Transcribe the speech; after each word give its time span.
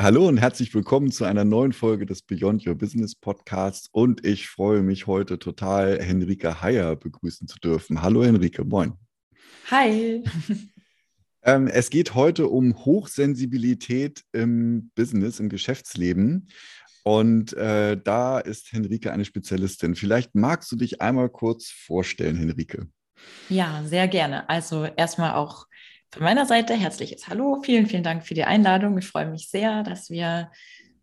Hallo 0.00 0.28
und 0.28 0.38
herzlich 0.38 0.72
willkommen 0.74 1.10
zu 1.10 1.24
einer 1.24 1.44
neuen 1.44 1.72
Folge 1.72 2.06
des 2.06 2.22
Beyond 2.22 2.64
Your 2.64 2.76
Business 2.76 3.16
Podcasts. 3.16 3.88
Und 3.90 4.24
ich 4.24 4.48
freue 4.48 4.80
mich 4.80 5.08
heute 5.08 5.40
total, 5.40 6.00
Henrike 6.00 6.62
Heyer 6.62 6.94
begrüßen 6.94 7.48
zu 7.48 7.58
dürfen. 7.58 8.00
Hallo 8.00 8.22
Henrike, 8.22 8.64
moin. 8.64 8.92
Hi. 9.70 10.22
Ähm, 11.44 11.68
es 11.68 11.88
geht 11.88 12.14
heute 12.14 12.48
um 12.48 12.84
Hochsensibilität 12.84 14.24
im 14.32 14.90
Business, 14.96 15.38
im 15.38 15.48
Geschäftsleben. 15.48 16.48
Und 17.04 17.52
äh, 17.52 17.96
da 17.96 18.40
ist 18.40 18.72
Henrike 18.72 19.12
eine 19.12 19.24
Spezialistin. 19.24 19.94
Vielleicht 19.94 20.34
magst 20.34 20.70
du 20.72 20.76
dich 20.76 21.00
einmal 21.00 21.28
kurz 21.28 21.70
vorstellen, 21.70 22.36
Henrike. 22.36 22.88
Ja, 23.48 23.82
sehr 23.86 24.08
gerne. 24.08 24.48
Also 24.48 24.84
erstmal 24.84 25.34
auch 25.34 25.67
von 26.10 26.22
meiner 26.22 26.46
Seite 26.46 26.74
herzliches 26.74 27.28
Hallo. 27.28 27.60
Vielen, 27.62 27.86
vielen 27.86 28.02
Dank 28.02 28.26
für 28.26 28.34
die 28.34 28.44
Einladung. 28.44 28.96
Ich 28.98 29.06
freue 29.06 29.26
mich 29.26 29.50
sehr, 29.50 29.82
dass 29.82 30.10
wir 30.10 30.50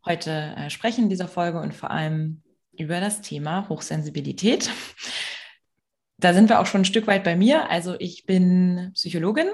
heute 0.04 0.56
äh, 0.58 0.70
sprechen 0.70 1.06
in 1.06 1.10
dieser 1.10 1.28
Folge 1.28 1.60
und 1.60 1.74
vor 1.74 1.92
allem 1.92 2.42
über 2.78 3.00
das 3.00 3.22
Thema 3.22 3.70
Hochsensibilität. 3.70 4.70
Da 6.18 6.34
sind 6.34 6.50
wir 6.50 6.60
auch 6.60 6.66
schon 6.66 6.82
ein 6.82 6.86
Stück 6.86 7.08
weit 7.08 7.24
bei 7.24 7.36
mir. 7.36 7.70
Also 7.70 7.96
ich 8.00 8.26
bin 8.26 8.92
Psychologin, 8.94 9.48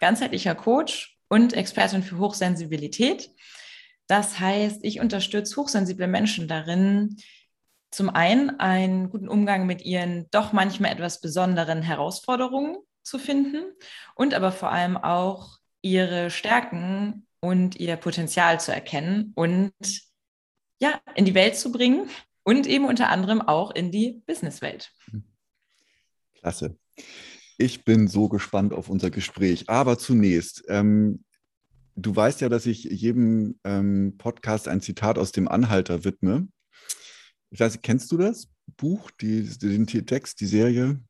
ganzheitlicher 0.00 0.54
Coach 0.54 1.18
und 1.28 1.54
Expertin 1.54 2.02
für 2.02 2.18
Hochsensibilität. 2.18 3.30
Das 4.08 4.38
heißt, 4.40 4.80
ich 4.82 5.00
unterstütze 5.00 5.56
hochsensible 5.56 6.06
Menschen 6.06 6.48
darin, 6.48 7.16
zum 7.90 8.10
einen 8.10 8.60
einen 8.60 9.08
guten 9.08 9.28
Umgang 9.28 9.66
mit 9.66 9.82
ihren 9.82 10.26
doch 10.30 10.52
manchmal 10.52 10.92
etwas 10.92 11.20
besonderen 11.20 11.82
Herausforderungen 11.82 12.76
zu 13.08 13.18
finden 13.18 13.64
und 14.14 14.34
aber 14.34 14.52
vor 14.52 14.70
allem 14.70 14.96
auch 14.96 15.58
ihre 15.82 16.30
Stärken 16.30 17.26
und 17.40 17.76
ihr 17.76 17.96
Potenzial 17.96 18.60
zu 18.60 18.72
erkennen 18.72 19.32
und 19.34 19.72
ja, 20.80 21.00
in 21.14 21.24
die 21.24 21.34
Welt 21.34 21.56
zu 21.56 21.72
bringen 21.72 22.08
und 22.44 22.66
eben 22.66 22.84
unter 22.84 23.08
anderem 23.08 23.40
auch 23.40 23.70
in 23.70 23.90
die 23.90 24.22
Businesswelt. 24.26 24.92
Klasse. 26.34 26.76
Ich 27.58 27.84
bin 27.84 28.06
so 28.06 28.28
gespannt 28.28 28.72
auf 28.72 28.88
unser 28.88 29.10
Gespräch. 29.10 29.68
Aber 29.68 29.98
zunächst, 29.98 30.64
ähm, 30.68 31.24
du 31.96 32.14
weißt 32.14 32.40
ja, 32.40 32.48
dass 32.48 32.66
ich 32.66 32.84
jedem 32.84 33.58
ähm, 33.64 34.14
Podcast 34.16 34.68
ein 34.68 34.80
Zitat 34.80 35.18
aus 35.18 35.32
dem 35.32 35.48
Anhalter 35.48 36.04
widme. 36.04 36.48
Ich 37.50 37.58
weiß, 37.58 37.82
kennst 37.82 38.12
du 38.12 38.18
das 38.18 38.48
Buch, 38.76 39.10
die, 39.10 39.42
den 39.58 39.86
Text, 39.86 40.40
die 40.40 40.46
Serie? 40.46 41.00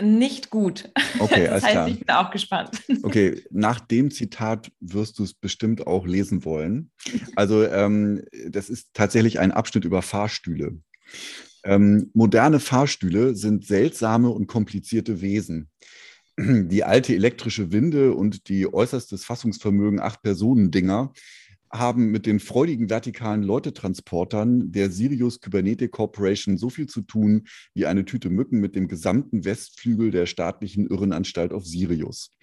Nicht 0.00 0.50
gut. 0.50 0.90
Okay, 1.18 1.46
das 1.46 1.62
heißt, 1.62 1.72
klar. 1.72 1.88
ich 1.88 1.98
bin 2.00 2.10
auch 2.10 2.30
gespannt. 2.30 2.82
Okay, 3.02 3.42
nach 3.50 3.80
dem 3.80 4.10
Zitat 4.10 4.70
wirst 4.80 5.18
du 5.18 5.24
es 5.24 5.34
bestimmt 5.34 5.86
auch 5.86 6.06
lesen 6.06 6.44
wollen. 6.44 6.90
Also 7.36 7.64
ähm, 7.64 8.22
das 8.48 8.70
ist 8.70 8.90
tatsächlich 8.94 9.38
ein 9.38 9.52
Abschnitt 9.52 9.84
über 9.84 10.00
Fahrstühle. 10.00 10.78
Ähm, 11.64 12.10
moderne 12.14 12.58
Fahrstühle 12.58 13.34
sind 13.34 13.66
seltsame 13.66 14.30
und 14.30 14.46
komplizierte 14.46 15.20
Wesen. 15.20 15.68
Die 16.38 16.84
alte 16.84 17.14
elektrische 17.14 17.70
Winde 17.70 18.14
und 18.14 18.48
die 18.48 18.72
äußerstes 18.72 19.24
Fassungsvermögen 19.24 20.00
acht 20.00 20.22
Personendinger 20.22 21.12
haben 21.72 22.10
mit 22.10 22.26
den 22.26 22.40
freudigen 22.40 22.90
vertikalen 22.90 23.42
Leutetransportern 23.42 24.72
der 24.72 24.90
Sirius 24.90 25.40
Kybernetic 25.40 25.92
Corporation 25.92 26.58
so 26.58 26.68
viel 26.68 26.86
zu 26.86 27.02
tun 27.02 27.46
wie 27.74 27.86
eine 27.86 28.04
Tüte 28.04 28.28
Mücken 28.28 28.58
mit 28.60 28.74
dem 28.74 28.88
gesamten 28.88 29.44
Westflügel 29.44 30.10
der 30.10 30.26
staatlichen 30.26 30.88
Irrenanstalt 30.88 31.52
auf 31.52 31.64
Sirius. 31.64 32.34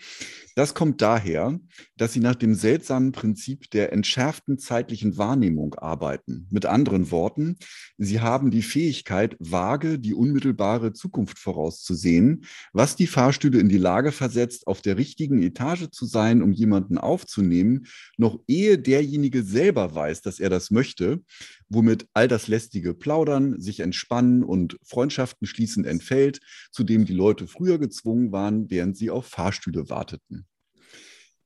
Das 0.56 0.74
kommt 0.74 1.02
daher, 1.02 1.60
dass 1.98 2.14
sie 2.14 2.20
nach 2.20 2.36
dem 2.36 2.56
seltsamen 2.56 3.12
Prinzip 3.12 3.70
der 3.72 3.92
entschärften 3.92 4.58
zeitlichen 4.58 5.18
Wahrnehmung 5.18 5.76
arbeiten. 5.76 6.48
Mit 6.50 6.66
anderen 6.66 7.12
Worten, 7.12 7.58
sie 7.98 8.22
haben 8.22 8.50
die 8.50 8.64
Fähigkeit, 8.64 9.36
vage 9.40 10.00
die 10.00 10.14
unmittelbare 10.14 10.94
Zukunft 10.94 11.38
vorauszusehen, 11.38 12.46
was 12.74 12.96
die 12.96 13.08
Fahrstühle 13.08 13.60
in 13.60 13.70
die 13.70 13.78
Lage 13.78 14.12
versetzt, 14.12 14.66
auf 14.68 14.82
der 14.82 14.98
richtigen 14.98 15.44
Etage 15.44 15.90
zu 15.92 16.06
sein, 16.06 16.42
um 16.42 16.54
jemanden 16.54 16.98
aufzunehmen, 16.98 17.86
noch 18.18 18.40
ehe 18.48 18.80
derjenige 18.80 19.17
derjenige 19.18 19.44
selber 19.44 19.96
weiß, 19.96 20.22
dass 20.22 20.40
er 20.40 20.50
das 20.50 20.70
möchte, 20.70 21.24
womit 21.70 22.08
all 22.14 22.28
das 22.28 22.48
lästige 22.48 22.94
Plaudern, 22.94 23.60
sich 23.60 23.80
entspannen 23.80 24.44
und 24.44 24.78
Freundschaften 24.84 25.48
schließen 25.48 25.86
entfällt, 25.86 26.40
zu 26.72 26.84
dem 26.84 27.06
die 27.06 27.14
Leute 27.14 27.48
früher 27.48 27.80
gezwungen 27.80 28.32
waren, 28.32 28.70
während 28.70 28.96
sie 28.96 29.10
auf 29.10 29.26
Fahrstühle 29.26 29.90
warteten 29.90 30.46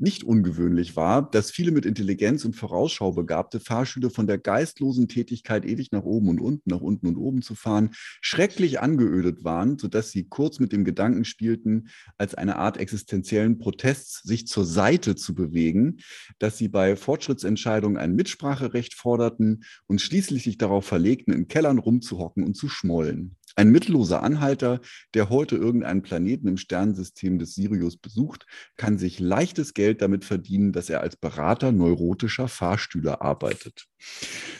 nicht 0.01 0.23
ungewöhnlich 0.23 0.95
war, 0.95 1.29
dass 1.29 1.51
viele 1.51 1.71
mit 1.71 1.85
Intelligenz 1.85 2.43
und 2.43 2.55
Vorausschau 2.55 3.11
begabte 3.11 3.59
Fahrschüler 3.59 4.09
von 4.09 4.27
der 4.27 4.37
geistlosen 4.37 5.07
Tätigkeit 5.07 5.65
ewig 5.65 5.91
nach 5.91 6.03
oben 6.03 6.29
und 6.29 6.41
unten, 6.41 6.69
nach 6.69 6.81
unten 6.81 7.07
und 7.07 7.17
oben 7.17 7.41
zu 7.41 7.55
fahren, 7.55 7.91
schrecklich 8.21 8.79
angeödet 8.79 9.43
waren, 9.43 9.77
sodass 9.77 10.11
sie 10.11 10.27
kurz 10.27 10.59
mit 10.59 10.71
dem 10.71 10.83
Gedanken 10.83 11.23
spielten, 11.23 11.89
als 12.17 12.35
eine 12.35 12.57
Art 12.57 12.77
existenziellen 12.77 13.59
Protests 13.59 14.23
sich 14.23 14.47
zur 14.47 14.65
Seite 14.65 15.15
zu 15.15 15.35
bewegen, 15.35 15.97
dass 16.39 16.57
sie 16.57 16.67
bei 16.67 16.95
Fortschrittsentscheidungen 16.95 17.97
ein 17.97 18.15
Mitspracherecht 18.15 18.95
forderten 18.95 19.63
und 19.87 20.01
schließlich 20.01 20.43
sich 20.43 20.57
darauf 20.57 20.85
verlegten, 20.85 21.33
in 21.33 21.47
Kellern 21.47 21.77
rumzuhocken 21.77 22.43
und 22.43 22.55
zu 22.55 22.69
schmollen. 22.69 23.37
Ein 23.55 23.69
mittelloser 23.69 24.23
Anhalter, 24.23 24.79
der 25.13 25.29
heute 25.29 25.55
irgendeinen 25.55 26.01
Planeten 26.01 26.47
im 26.47 26.57
Sternensystem 26.57 27.39
des 27.39 27.53
Sirius 27.53 27.97
besucht, 27.97 28.45
kann 28.77 28.97
sich 28.97 29.19
leichtes 29.19 29.73
Geld 29.73 30.01
damit 30.01 30.25
verdienen, 30.25 30.71
dass 30.71 30.89
er 30.89 31.01
als 31.01 31.15
Berater 31.15 31.71
neurotischer 31.71 32.47
Fahrstühle 32.47 33.21
arbeitet. 33.21 33.87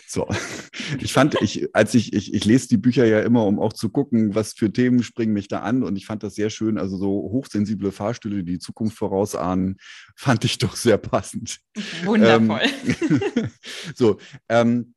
So, 0.08 0.28
ich 1.02 1.14
fand, 1.14 1.36
ich, 1.42 1.74
als 1.74 1.94
ich, 1.94 2.14
ich, 2.14 2.34
ich 2.34 2.46
lese 2.46 2.68
die 2.68 2.78
Bücher 2.78 3.06
ja 3.06 3.22
immer, 3.22 3.46
um 3.46 3.60
auch 3.60 3.74
zu 3.74 3.90
gucken, 3.90 4.36
was 4.36 4.54
für 4.54 4.72
Themen 4.72 5.04
springen 5.04 5.34
mich 5.34 5.48
da 5.48 5.62
an. 5.62 5.84
Und 5.84 5.96
ich 5.96 6.06
fand 6.06 6.24
das 6.24 6.36
sehr 6.36 6.50
schön. 6.50 6.78
Also 6.78 6.98
so 6.98 7.10
hochsensible 7.10 7.92
Fahrstühle, 7.92 8.44
die 8.44 8.54
die 8.54 8.60
Zukunft 8.60 8.98
vorausahnen, 8.98 9.78
fand 10.16 10.44
ich 10.44 10.58
doch 10.58 10.76
sehr 10.76 10.98
passend. 10.98 11.60
Wundervoll. 12.04 12.62
Ähm, 12.62 13.22
so, 13.96 14.18
ähm, 14.50 14.94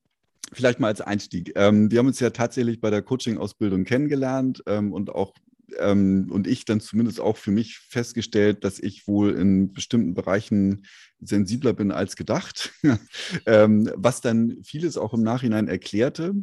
vielleicht 0.54 0.81
mal 0.81 0.88
als 0.88 1.00
Einstieg. 1.00 1.53
Ähm, 1.56 1.91
wir 1.91 1.98
haben 1.98 2.06
uns 2.06 2.20
ja 2.20 2.31
tatsächlich 2.31 2.81
bei 2.81 2.91
der 2.91 3.03
Coaching-Ausbildung 3.03 3.84
kennengelernt 3.84 4.62
ähm, 4.66 4.92
und 4.92 5.10
auch 5.10 5.34
ähm, 5.78 6.28
und 6.31 6.47
ich 6.47 6.65
dann 6.65 6.81
zumindest 6.81 7.20
auch 7.20 7.37
für 7.37 7.50
mich 7.50 7.78
festgestellt, 7.78 8.65
dass 8.65 8.78
ich 8.78 9.06
wohl 9.06 9.32
in 9.34 9.72
bestimmten 9.72 10.15
Bereichen 10.15 10.87
sensibler 11.20 11.72
bin 11.72 11.91
als 11.91 12.16
gedacht, 12.16 12.72
ähm, 13.47 13.91
was 13.94 14.20
dann 14.20 14.59
vieles 14.62 14.97
auch 14.97 15.15
im 15.15 15.22
Nachhinein 15.22 15.69
erklärte. 15.69 16.34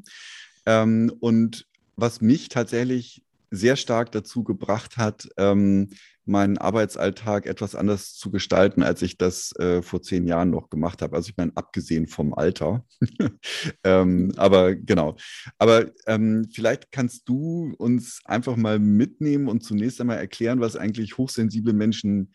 Ähm, 0.66 1.14
und 1.20 1.68
was 1.96 2.22
mich 2.22 2.50
tatsächlich 2.50 3.24
sehr 3.52 3.76
stark 3.76 4.12
dazu 4.12 4.44
gebracht 4.44 4.98
hat, 4.98 5.28
ähm, 5.38 5.90
meinen 6.26 6.58
Arbeitsalltag 6.58 7.46
etwas 7.46 7.76
anders 7.76 8.14
zu 8.14 8.30
gestalten, 8.32 8.84
als 8.84 9.02
ich 9.02 9.18
das 9.18 9.54
äh, 9.58 9.82
vor 9.82 10.02
zehn 10.02 10.28
Jahren 10.28 10.52
noch 10.52 10.70
gemacht 10.70 11.02
habe. 11.02 11.16
Also 11.16 11.30
ich 11.30 11.38
meine, 11.38 11.52
abgesehen 11.56 12.08
vom 12.08 12.34
Alter. 12.34 12.86
ähm, 13.84 14.32
aber 14.38 14.76
genau. 14.76 15.16
Aber 15.58 15.92
ähm, 16.06 16.48
vielleicht 16.54 16.92
kannst 16.92 17.28
du 17.28 17.74
uns 17.78 18.22
einfach 18.26 18.56
mal 18.56 18.80
mitnehmen 18.80 19.48
und 19.48 19.64
zunächst 19.64 20.00
einmal 20.00 20.18
erklären, 20.18 20.62
was 20.62 20.76
eigentlich 20.76 21.18
hochsensible 21.18 21.74
Menschen 21.74 22.34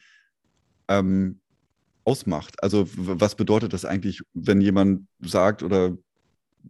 ähm, 0.89 1.41
ausmacht. 2.05 2.63
Also 2.63 2.87
was 2.97 3.35
bedeutet 3.35 3.73
das 3.73 3.85
eigentlich, 3.85 4.23
wenn 4.35 4.61
jemand 4.61 5.07
sagt 5.21 5.63
oder 5.63 5.97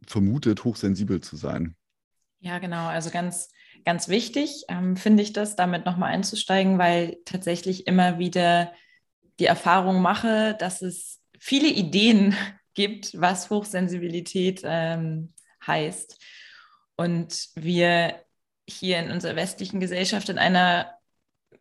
vermutet, 0.06 0.64
hochsensibel 0.64 1.20
zu 1.20 1.36
sein? 1.36 1.76
Ja, 2.40 2.58
genau. 2.58 2.86
Also 2.86 3.10
ganz 3.10 3.48
ganz 3.86 4.08
wichtig, 4.08 4.64
ähm, 4.68 4.96
finde 4.96 5.22
ich 5.22 5.32
das, 5.32 5.56
damit 5.56 5.86
nochmal 5.86 6.12
einzusteigen, 6.12 6.76
weil 6.76 7.18
tatsächlich 7.24 7.86
immer 7.86 8.18
wieder 8.18 8.72
die 9.38 9.46
Erfahrung 9.46 10.02
mache, 10.02 10.56
dass 10.58 10.82
es 10.82 11.22
viele 11.38 11.68
Ideen 11.68 12.36
gibt, 12.74 13.18
was 13.18 13.48
Hochsensibilität 13.48 14.60
ähm, 14.64 15.32
heißt. 15.66 16.22
Und 16.96 17.48
wir 17.54 18.20
hier 18.68 18.98
in 18.98 19.10
unserer 19.10 19.36
westlichen 19.36 19.78
Gesellschaft 19.78 20.28
in 20.28 20.38
einer 20.38 20.92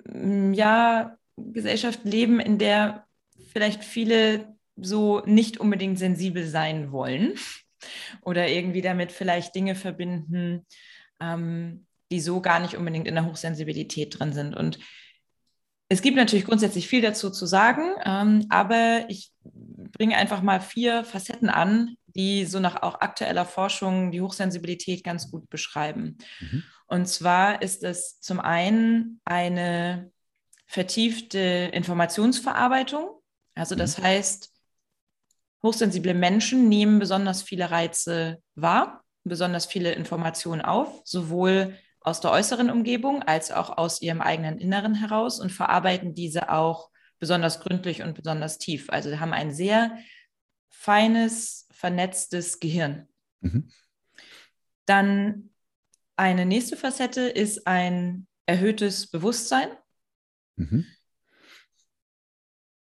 mm, 0.05 0.53
ja, 0.53 1.17
Gesellschaft 1.37 2.05
leben, 2.05 2.39
in 2.39 2.57
der 2.57 3.05
vielleicht 3.53 3.83
viele 3.83 4.55
so 4.75 5.21
nicht 5.25 5.59
unbedingt 5.59 5.99
sensibel 5.99 6.47
sein 6.47 6.91
wollen 6.91 7.35
oder 8.21 8.47
irgendwie 8.47 8.81
damit 8.81 9.11
vielleicht 9.11 9.53
Dinge 9.53 9.75
verbinden, 9.75 10.65
ähm, 11.19 11.85
die 12.11 12.19
so 12.19 12.41
gar 12.41 12.59
nicht 12.59 12.75
unbedingt 12.75 13.07
in 13.07 13.15
der 13.15 13.25
Hochsensibilität 13.25 14.19
drin 14.19 14.33
sind. 14.33 14.55
Und 14.55 14.79
es 15.87 16.01
gibt 16.01 16.17
natürlich 16.17 16.45
grundsätzlich 16.45 16.87
viel 16.87 17.01
dazu 17.01 17.29
zu 17.29 17.45
sagen, 17.45 17.95
ähm, 18.03 18.45
aber 18.49 19.05
ich 19.07 19.31
bringe 19.43 20.17
einfach 20.17 20.41
mal 20.41 20.59
vier 20.59 21.03
Facetten 21.03 21.49
an, 21.49 21.95
die 22.07 22.45
so 22.45 22.59
nach 22.59 22.81
auch 22.81 23.01
aktueller 23.01 23.45
Forschung 23.45 24.11
die 24.11 24.21
Hochsensibilität 24.21 25.03
ganz 25.03 25.29
gut 25.29 25.49
beschreiben. 25.49 26.17
Mhm. 26.39 26.63
Und 26.87 27.07
zwar 27.07 27.61
ist 27.61 27.83
es 27.83 28.19
zum 28.19 28.39
einen 28.39 29.19
eine 29.25 30.11
vertiefte 30.65 31.69
Informationsverarbeitung. 31.73 33.09
Also 33.53 33.75
das 33.75 33.97
mhm. 33.97 34.03
heißt, 34.03 34.51
hochsensible 35.61 36.13
Menschen 36.13 36.69
nehmen 36.69 36.99
besonders 36.99 37.43
viele 37.43 37.69
Reize 37.69 38.41
wahr, 38.55 39.03
besonders 39.23 39.65
viele 39.65 39.93
Informationen 39.93 40.61
auf, 40.61 41.01
sowohl 41.05 41.75
aus 42.05 42.21
der 42.21 42.31
äußeren 42.31 42.69
Umgebung 42.69 43.23
als 43.23 43.51
auch 43.51 43.77
aus 43.77 44.01
ihrem 44.01 44.21
eigenen 44.21 44.59
Inneren 44.59 44.93
heraus 44.93 45.39
und 45.39 45.51
verarbeiten 45.51 46.13
diese 46.13 46.51
auch 46.51 46.91
besonders 47.19 47.59
gründlich 47.59 48.03
und 48.03 48.13
besonders 48.13 48.59
tief. 48.59 48.89
Also 48.89 49.09
sie 49.09 49.19
haben 49.19 49.33
ein 49.33 49.51
sehr 49.51 49.97
feines, 50.69 51.67
vernetztes 51.71 52.59
Gehirn. 52.59 53.07
Mhm. 53.41 53.71
Dann 54.85 55.49
eine 56.15 56.45
nächste 56.45 56.77
Facette 56.77 57.21
ist 57.21 57.65
ein 57.65 58.27
erhöhtes 58.45 59.09
Bewusstsein. 59.09 59.69
Mhm. 60.57 60.85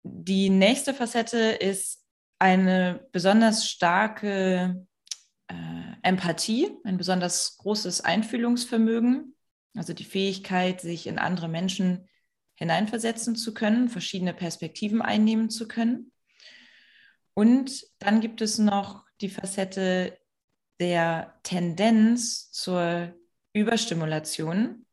Die 0.02 0.50
nächste 0.50 0.92
Facette 0.92 1.38
ist 1.38 2.04
eine 2.38 3.08
besonders 3.10 3.66
starke 3.66 4.86
äh, 5.48 5.87
Empathie, 6.02 6.70
ein 6.84 6.96
besonders 6.96 7.56
großes 7.58 8.00
Einfühlungsvermögen, 8.00 9.34
also 9.76 9.92
die 9.92 10.04
Fähigkeit, 10.04 10.80
sich 10.80 11.06
in 11.06 11.18
andere 11.18 11.48
Menschen 11.48 12.08
hineinversetzen 12.54 13.36
zu 13.36 13.54
können, 13.54 13.88
verschiedene 13.88 14.34
Perspektiven 14.34 15.00
einnehmen 15.00 15.50
zu 15.50 15.68
können. 15.68 16.12
Und 17.34 17.86
dann 18.00 18.20
gibt 18.20 18.40
es 18.40 18.58
noch 18.58 19.04
die 19.20 19.28
Facette 19.28 20.18
der 20.80 21.38
Tendenz 21.44 22.50
zur 22.50 23.14
Überstimulation. 23.52 24.86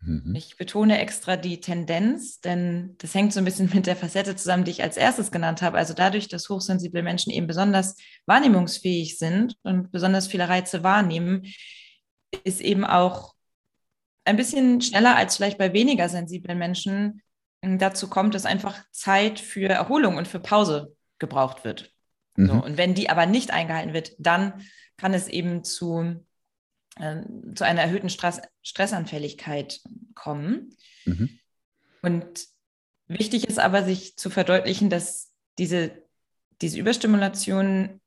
Mhm. 0.00 0.34
Ich 0.36 0.56
betone 0.56 0.98
extra 0.98 1.36
die 1.36 1.60
Tendenz, 1.60 2.40
denn 2.40 2.94
das 2.98 3.14
hängt 3.14 3.32
so 3.32 3.40
ein 3.40 3.44
bisschen 3.44 3.70
mit 3.74 3.86
der 3.86 3.96
Facette 3.96 4.36
zusammen, 4.36 4.64
die 4.64 4.70
ich 4.70 4.82
als 4.82 4.96
erstes 4.96 5.30
genannt 5.30 5.62
habe. 5.62 5.78
Also 5.78 5.94
dadurch, 5.94 6.28
dass 6.28 6.48
hochsensible 6.48 7.02
Menschen 7.02 7.32
eben 7.32 7.46
besonders 7.46 7.96
wahrnehmungsfähig 8.26 9.18
sind 9.18 9.56
und 9.62 9.90
besonders 9.90 10.28
viele 10.28 10.48
Reize 10.48 10.82
wahrnehmen, 10.82 11.46
ist 12.44 12.60
eben 12.60 12.84
auch 12.84 13.34
ein 14.24 14.36
bisschen 14.36 14.80
schneller 14.80 15.16
als 15.16 15.36
vielleicht 15.36 15.58
bei 15.58 15.72
weniger 15.72 16.08
sensiblen 16.08 16.58
Menschen 16.58 17.22
dazu 17.62 18.08
kommt, 18.08 18.34
dass 18.34 18.46
einfach 18.46 18.78
Zeit 18.92 19.40
für 19.40 19.68
Erholung 19.68 20.16
und 20.16 20.28
für 20.28 20.38
Pause 20.38 20.94
gebraucht 21.18 21.64
wird. 21.64 21.92
Mhm. 22.36 22.46
So, 22.46 22.52
und 22.52 22.76
wenn 22.76 22.94
die 22.94 23.10
aber 23.10 23.26
nicht 23.26 23.50
eingehalten 23.50 23.94
wird, 23.94 24.12
dann 24.18 24.62
kann 24.96 25.14
es 25.14 25.28
eben 25.28 25.64
zu, 25.64 26.24
äh, 26.98 27.22
zu 27.54 27.64
einer 27.64 27.82
erhöhten 27.82 28.10
Stress, 28.10 28.40
Stressanfälligkeit 28.62 29.80
kommen. 30.14 30.74
Mhm. 31.04 31.30
Und 32.02 32.46
wichtig 33.06 33.46
ist 33.48 33.58
aber, 33.58 33.84
sich 33.84 34.16
zu 34.16 34.30
verdeutlichen, 34.30 34.90
dass 34.90 35.32
diese, 35.58 35.90
diese 36.60 36.78
Überstimulation, 36.78 38.00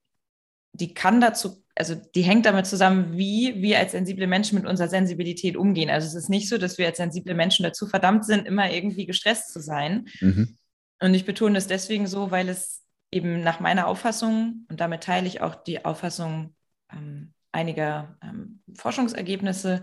die 0.74 0.94
kann 0.94 1.22
dazu, 1.22 1.64
also 1.76 1.96
die 1.96 2.22
hängt 2.22 2.46
damit 2.46 2.66
zusammen, 2.66 3.18
wie 3.18 3.62
wir 3.62 3.80
als 3.80 3.94
sensible 3.94 4.28
Menschen 4.28 4.58
mit 4.58 4.68
unserer 4.68 4.90
Sensibilität 4.90 5.58
umgehen. 5.58 5.90
Also 5.90 6.08
es 6.08 6.16
ist 6.16 6.30
nicht 6.30 6.50
so, 6.50 6.58
dass 6.58 6.78
wir 6.78 6.86
als 6.86 6.98
sensible 6.98 7.34
Menschen 7.34 7.64
dazu 7.64 7.88
verdammt 7.88 8.26
sind, 8.26 8.46
immer 8.46 8.72
irgendwie 8.72 9.06
gestresst 9.06 9.52
zu 9.52 9.62
sein. 9.62 10.08
Mhm. 10.20 10.58
Und 11.00 11.14
ich 11.14 11.26
betone 11.26 11.56
das 11.56 11.68
deswegen 11.68 12.08
so, 12.08 12.30
weil 12.30 12.50
es 12.50 12.84
eben 13.10 13.42
nach 13.42 13.60
meiner 13.60 13.88
Auffassung, 13.88 14.66
und 14.70 14.80
damit 14.80 15.04
teile 15.04 15.28
ich 15.28 15.42
auch 15.42 15.56
die 15.56 15.84
Auffassung 15.84 16.56
ähm, 16.92 17.34
einiger 17.52 18.18
ähm, 18.24 18.62
Forschungsergebnisse, 18.76 19.82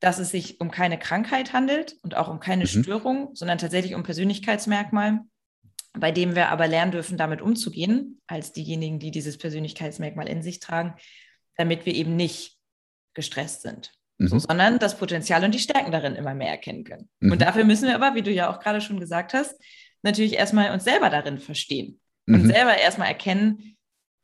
dass 0.00 0.18
es 0.18 0.30
sich 0.30 0.60
um 0.60 0.70
keine 0.70 0.98
Krankheit 0.98 1.52
handelt 1.52 1.96
und 2.02 2.16
auch 2.16 2.28
um 2.28 2.40
keine 2.40 2.64
mhm. 2.64 2.68
Störung, 2.68 3.30
sondern 3.34 3.58
tatsächlich 3.58 3.94
um 3.94 4.02
Persönlichkeitsmerkmal, 4.02 5.20
bei 5.92 6.12
dem 6.12 6.36
wir 6.36 6.48
aber 6.50 6.68
lernen 6.68 6.92
dürfen, 6.92 7.18
damit 7.18 7.42
umzugehen, 7.42 8.20
als 8.26 8.52
diejenigen, 8.52 8.98
die 8.98 9.10
dieses 9.10 9.38
Persönlichkeitsmerkmal 9.38 10.28
in 10.28 10.42
sich 10.42 10.60
tragen, 10.60 10.94
damit 11.56 11.86
wir 11.86 11.94
eben 11.94 12.14
nicht 12.14 12.56
gestresst 13.14 13.62
sind. 13.62 13.92
Mhm. 14.18 14.28
So, 14.28 14.38
sondern 14.38 14.78
das 14.78 14.96
Potenzial 14.98 15.44
und 15.44 15.54
die 15.54 15.58
Stärken 15.58 15.90
darin 15.90 16.14
immer 16.14 16.34
mehr 16.34 16.50
erkennen 16.50 16.84
können. 16.84 17.08
Mhm. 17.20 17.32
Und 17.32 17.42
dafür 17.42 17.64
müssen 17.64 17.88
wir 17.88 17.94
aber, 17.94 18.14
wie 18.14 18.22
du 18.22 18.30
ja 18.30 18.50
auch 18.50 18.60
gerade 18.60 18.80
schon 18.80 19.00
gesagt 19.00 19.34
hast, 19.34 19.60
natürlich 20.02 20.34
erstmal 20.34 20.70
uns 20.72 20.84
selber 20.84 21.10
darin 21.10 21.38
verstehen 21.38 22.00
und 22.26 22.44
mhm. 22.44 22.48
selber 22.48 22.76
erstmal 22.76 23.08
erkennen, 23.08 23.76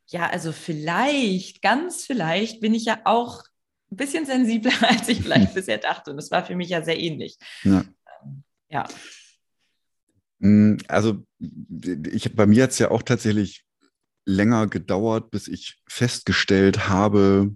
ja, 0.07 0.29
also 0.29 0.51
vielleicht, 0.51 1.61
ganz 1.61 2.05
vielleicht 2.05 2.61
bin 2.61 2.73
ich 2.73 2.85
ja 2.85 3.01
auch 3.05 3.43
ein 3.91 3.97
bisschen 3.97 4.25
sensibler, 4.25 4.73
als 4.81 5.07
ich 5.09 5.21
vielleicht 5.21 5.53
bisher 5.55 5.77
dachte. 5.77 6.11
Und 6.11 6.17
das 6.17 6.31
war 6.31 6.45
für 6.45 6.55
mich 6.55 6.69
ja 6.69 6.83
sehr 6.83 6.99
ähnlich. 6.99 7.37
Ja. 7.63 7.85
Ähm, 8.23 8.43
ja. 8.69 8.87
Mm, 10.39 10.77
also 10.87 11.23
ich, 12.11 12.35
bei 12.35 12.45
mir 12.45 12.63
hat 12.63 12.71
es 12.71 12.79
ja 12.79 12.91
auch 12.91 13.03
tatsächlich 13.03 13.63
länger 14.25 14.67
gedauert, 14.67 15.31
bis 15.31 15.47
ich 15.47 15.81
festgestellt 15.87 16.89
habe, 16.89 17.55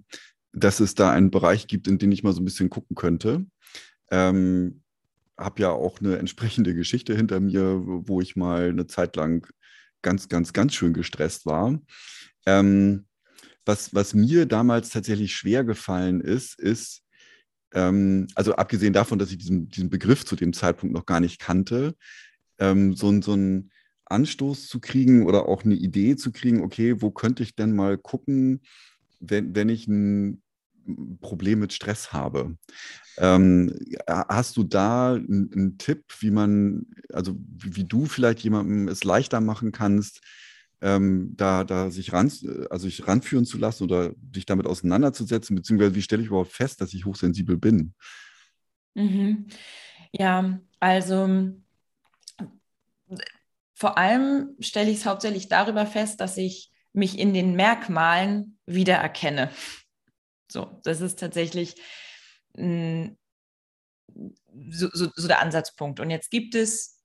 dass 0.52 0.80
es 0.80 0.94
da 0.94 1.10
einen 1.10 1.30
Bereich 1.30 1.66
gibt, 1.66 1.88
in 1.88 1.98
den 1.98 2.12
ich 2.12 2.22
mal 2.22 2.32
so 2.32 2.40
ein 2.40 2.44
bisschen 2.44 2.70
gucken 2.70 2.96
könnte. 2.96 3.46
Ähm, 4.10 4.82
habe 5.36 5.62
ja 5.62 5.70
auch 5.70 6.00
eine 6.00 6.18
entsprechende 6.18 6.74
Geschichte 6.74 7.16
hinter 7.16 7.40
mir, 7.40 7.80
wo 7.84 8.20
ich 8.20 8.36
mal 8.36 8.68
eine 8.68 8.86
Zeit 8.86 9.16
lang 9.16 9.48
ganz, 10.02 10.28
ganz, 10.28 10.52
ganz 10.52 10.74
schön 10.74 10.92
gestresst 10.92 11.46
war. 11.46 11.78
Ähm, 12.46 13.06
was, 13.64 13.94
was 13.94 14.14
mir 14.14 14.46
damals 14.46 14.90
tatsächlich 14.90 15.34
schwer 15.34 15.64
gefallen 15.64 16.20
ist, 16.20 16.58
ist, 16.58 17.02
ähm, 17.72 18.26
also 18.34 18.54
abgesehen 18.54 18.92
davon, 18.92 19.18
dass 19.18 19.30
ich 19.30 19.38
diesen, 19.38 19.68
diesen 19.68 19.90
Begriff 19.90 20.24
zu 20.24 20.36
dem 20.36 20.52
Zeitpunkt 20.52 20.94
noch 20.94 21.06
gar 21.06 21.20
nicht 21.20 21.38
kannte, 21.38 21.94
ähm, 22.58 22.94
so, 22.94 23.20
so 23.20 23.32
einen 23.32 23.70
Anstoß 24.06 24.66
zu 24.66 24.80
kriegen 24.80 25.26
oder 25.26 25.46
auch 25.46 25.64
eine 25.64 25.74
Idee 25.74 26.16
zu 26.16 26.32
kriegen, 26.32 26.62
okay, 26.62 27.00
wo 27.00 27.10
könnte 27.10 27.42
ich 27.42 27.54
denn 27.54 27.76
mal 27.76 27.96
gucken, 27.96 28.62
wenn, 29.20 29.54
wenn 29.54 29.68
ich 29.68 29.86
ein 29.86 30.42
Problem 31.20 31.60
mit 31.60 31.72
Stress 31.72 32.12
habe. 32.12 32.56
Ähm, 33.18 33.78
hast 34.06 34.56
du 34.56 34.64
da 34.64 35.14
einen, 35.14 35.76
Tipp, 35.78 36.04
wie 36.20 36.30
man, 36.30 36.86
also 37.12 37.36
wie, 37.36 37.76
wie, 37.76 37.84
du 37.84 38.06
vielleicht 38.06 38.40
jemandem 38.40 38.88
es 38.88 39.04
leichter 39.04 39.40
machen 39.40 39.72
kannst, 39.72 40.20
ähm, 40.80 41.34
da, 41.36 41.64
da 41.64 41.90
sich 41.90 42.12
ran, 42.12 42.32
also 42.70 42.88
sich 42.88 43.06
ranführen 43.06 43.44
zu 43.44 43.58
lassen 43.58 43.84
oder 43.84 44.14
sich 44.34 44.46
damit 44.46 44.66
auseinanderzusetzen, 44.66 45.56
beziehungsweise 45.56 45.94
wie 45.94 46.02
stelle 46.02 46.22
ich 46.22 46.28
überhaupt 46.28 46.52
fest, 46.52 46.80
dass 46.80 46.94
ich 46.94 47.04
hochsensibel 47.04 47.58
bin? 47.58 47.94
Mhm. 48.94 49.46
Ja, 50.12 50.58
also 50.80 51.52
vor 53.74 53.98
allem 53.98 54.56
stelle 54.60 54.90
ich 54.90 54.98
es 54.98 55.06
hauptsächlich 55.06 55.48
darüber 55.48 55.86
fest, 55.86 56.20
dass 56.20 56.36
ich 56.36 56.70
mich 56.92 57.18
in 57.18 57.32
den 57.34 57.54
Merkmalen 57.54 58.58
wiedererkenne. 58.66 59.50
So, 60.50 60.80
das 60.84 61.00
ist 61.00 61.18
tatsächlich 61.18 61.74
mh, 62.56 62.66
mm, 62.66 63.16
so, 64.70 64.88
so, 64.92 65.08
so 65.14 65.28
der 65.28 65.40
Ansatzpunkt. 65.40 66.00
Und 66.00 66.10
jetzt 66.10 66.30
gibt 66.30 66.54
es 66.54 67.00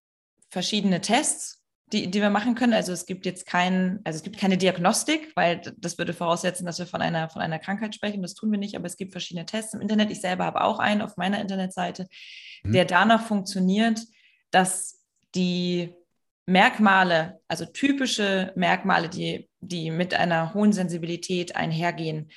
verschiedene 0.50 1.02
Tests, 1.02 1.64
die, 1.92 2.10
die 2.10 2.22
wir 2.22 2.30
machen 2.30 2.56
können. 2.56 2.74
Also 2.74 2.92
es 2.92 3.06
gibt 3.06 3.26
jetzt 3.26 3.46
kein, 3.46 4.00
also 4.04 4.18
es 4.18 4.24
gibt 4.24 4.38
keine 4.38 4.58
Diagnostik, 4.58 5.32
weil 5.36 5.62
das 5.78 5.98
würde 5.98 6.14
voraussetzen, 6.14 6.66
dass 6.66 6.80
wir 6.80 6.88
von 6.88 7.02
einer, 7.02 7.30
von 7.30 7.42
einer 7.42 7.60
Krankheit 7.60 7.94
sprechen. 7.94 8.22
Das 8.22 8.34
tun 8.34 8.52
wir 8.52 8.58
nicht, 8.58 8.76
aber 8.76 8.86
es 8.86 8.98
gibt 8.98 9.12
verschiedene 9.12 9.46
Tests 9.46 9.74
im 9.74 9.82
Internet. 9.82 10.12
Ich 10.12 10.22
selber 10.22 10.46
habe 10.46 10.62
auch 10.62 10.80
einen 10.80 11.02
auf 11.02 11.18
meiner 11.18 11.40
Internetseite, 11.40 12.08
mhm. 12.64 12.74
der 12.74 12.86
danach 12.86 13.26
funktioniert, 13.26 14.02
dass 14.52 15.04
die 15.36 15.94
Merkmale, 16.48 17.40
also 17.48 17.66
typische 17.66 18.52
Merkmale, 18.56 19.10
die, 19.10 19.50
die 19.60 19.92
mit 19.92 20.14
einer 20.14 20.54
hohen 20.54 20.74
Sensibilität 20.74 21.56
einhergehen, 21.56 22.32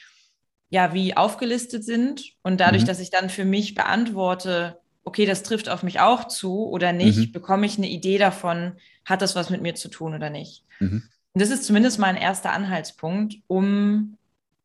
ja, 0.71 0.93
wie 0.93 1.17
aufgelistet 1.17 1.85
sind. 1.85 2.35
Und 2.43 2.61
dadurch, 2.61 2.83
mhm. 2.83 2.87
dass 2.87 3.01
ich 3.01 3.11
dann 3.11 3.31
für 3.31 3.45
mich 3.45 3.75
beantworte, 3.75 4.79
okay, 5.05 5.27
das 5.27 5.43
trifft 5.43 5.69
auf 5.69 5.83
mich 5.83 6.01
auch 6.01 6.29
zu 6.29 6.69
oder 6.69 6.93
nicht, 6.93 7.19
mhm. 7.19 7.33
bekomme 7.33 7.67
ich 7.67 7.79
eine 7.79 7.89
Idee 7.89 8.19
davon, 8.19 8.73
hat 9.05 9.23
das 9.23 9.35
was 9.35 9.51
mit 9.51 9.63
mir 9.63 9.75
zu 9.75 9.89
tun 9.89 10.15
oder 10.15 10.31
nicht. 10.31 10.65
Mhm. 10.81 11.03
Und 11.33 11.43
das 11.43 11.51
ist 11.51 11.65
zumindest 11.65 11.99
mal 11.99 12.09
ein 12.09 12.17
erster 12.17 12.53
Anhaltspunkt, 12.53 13.37
um 13.47 14.17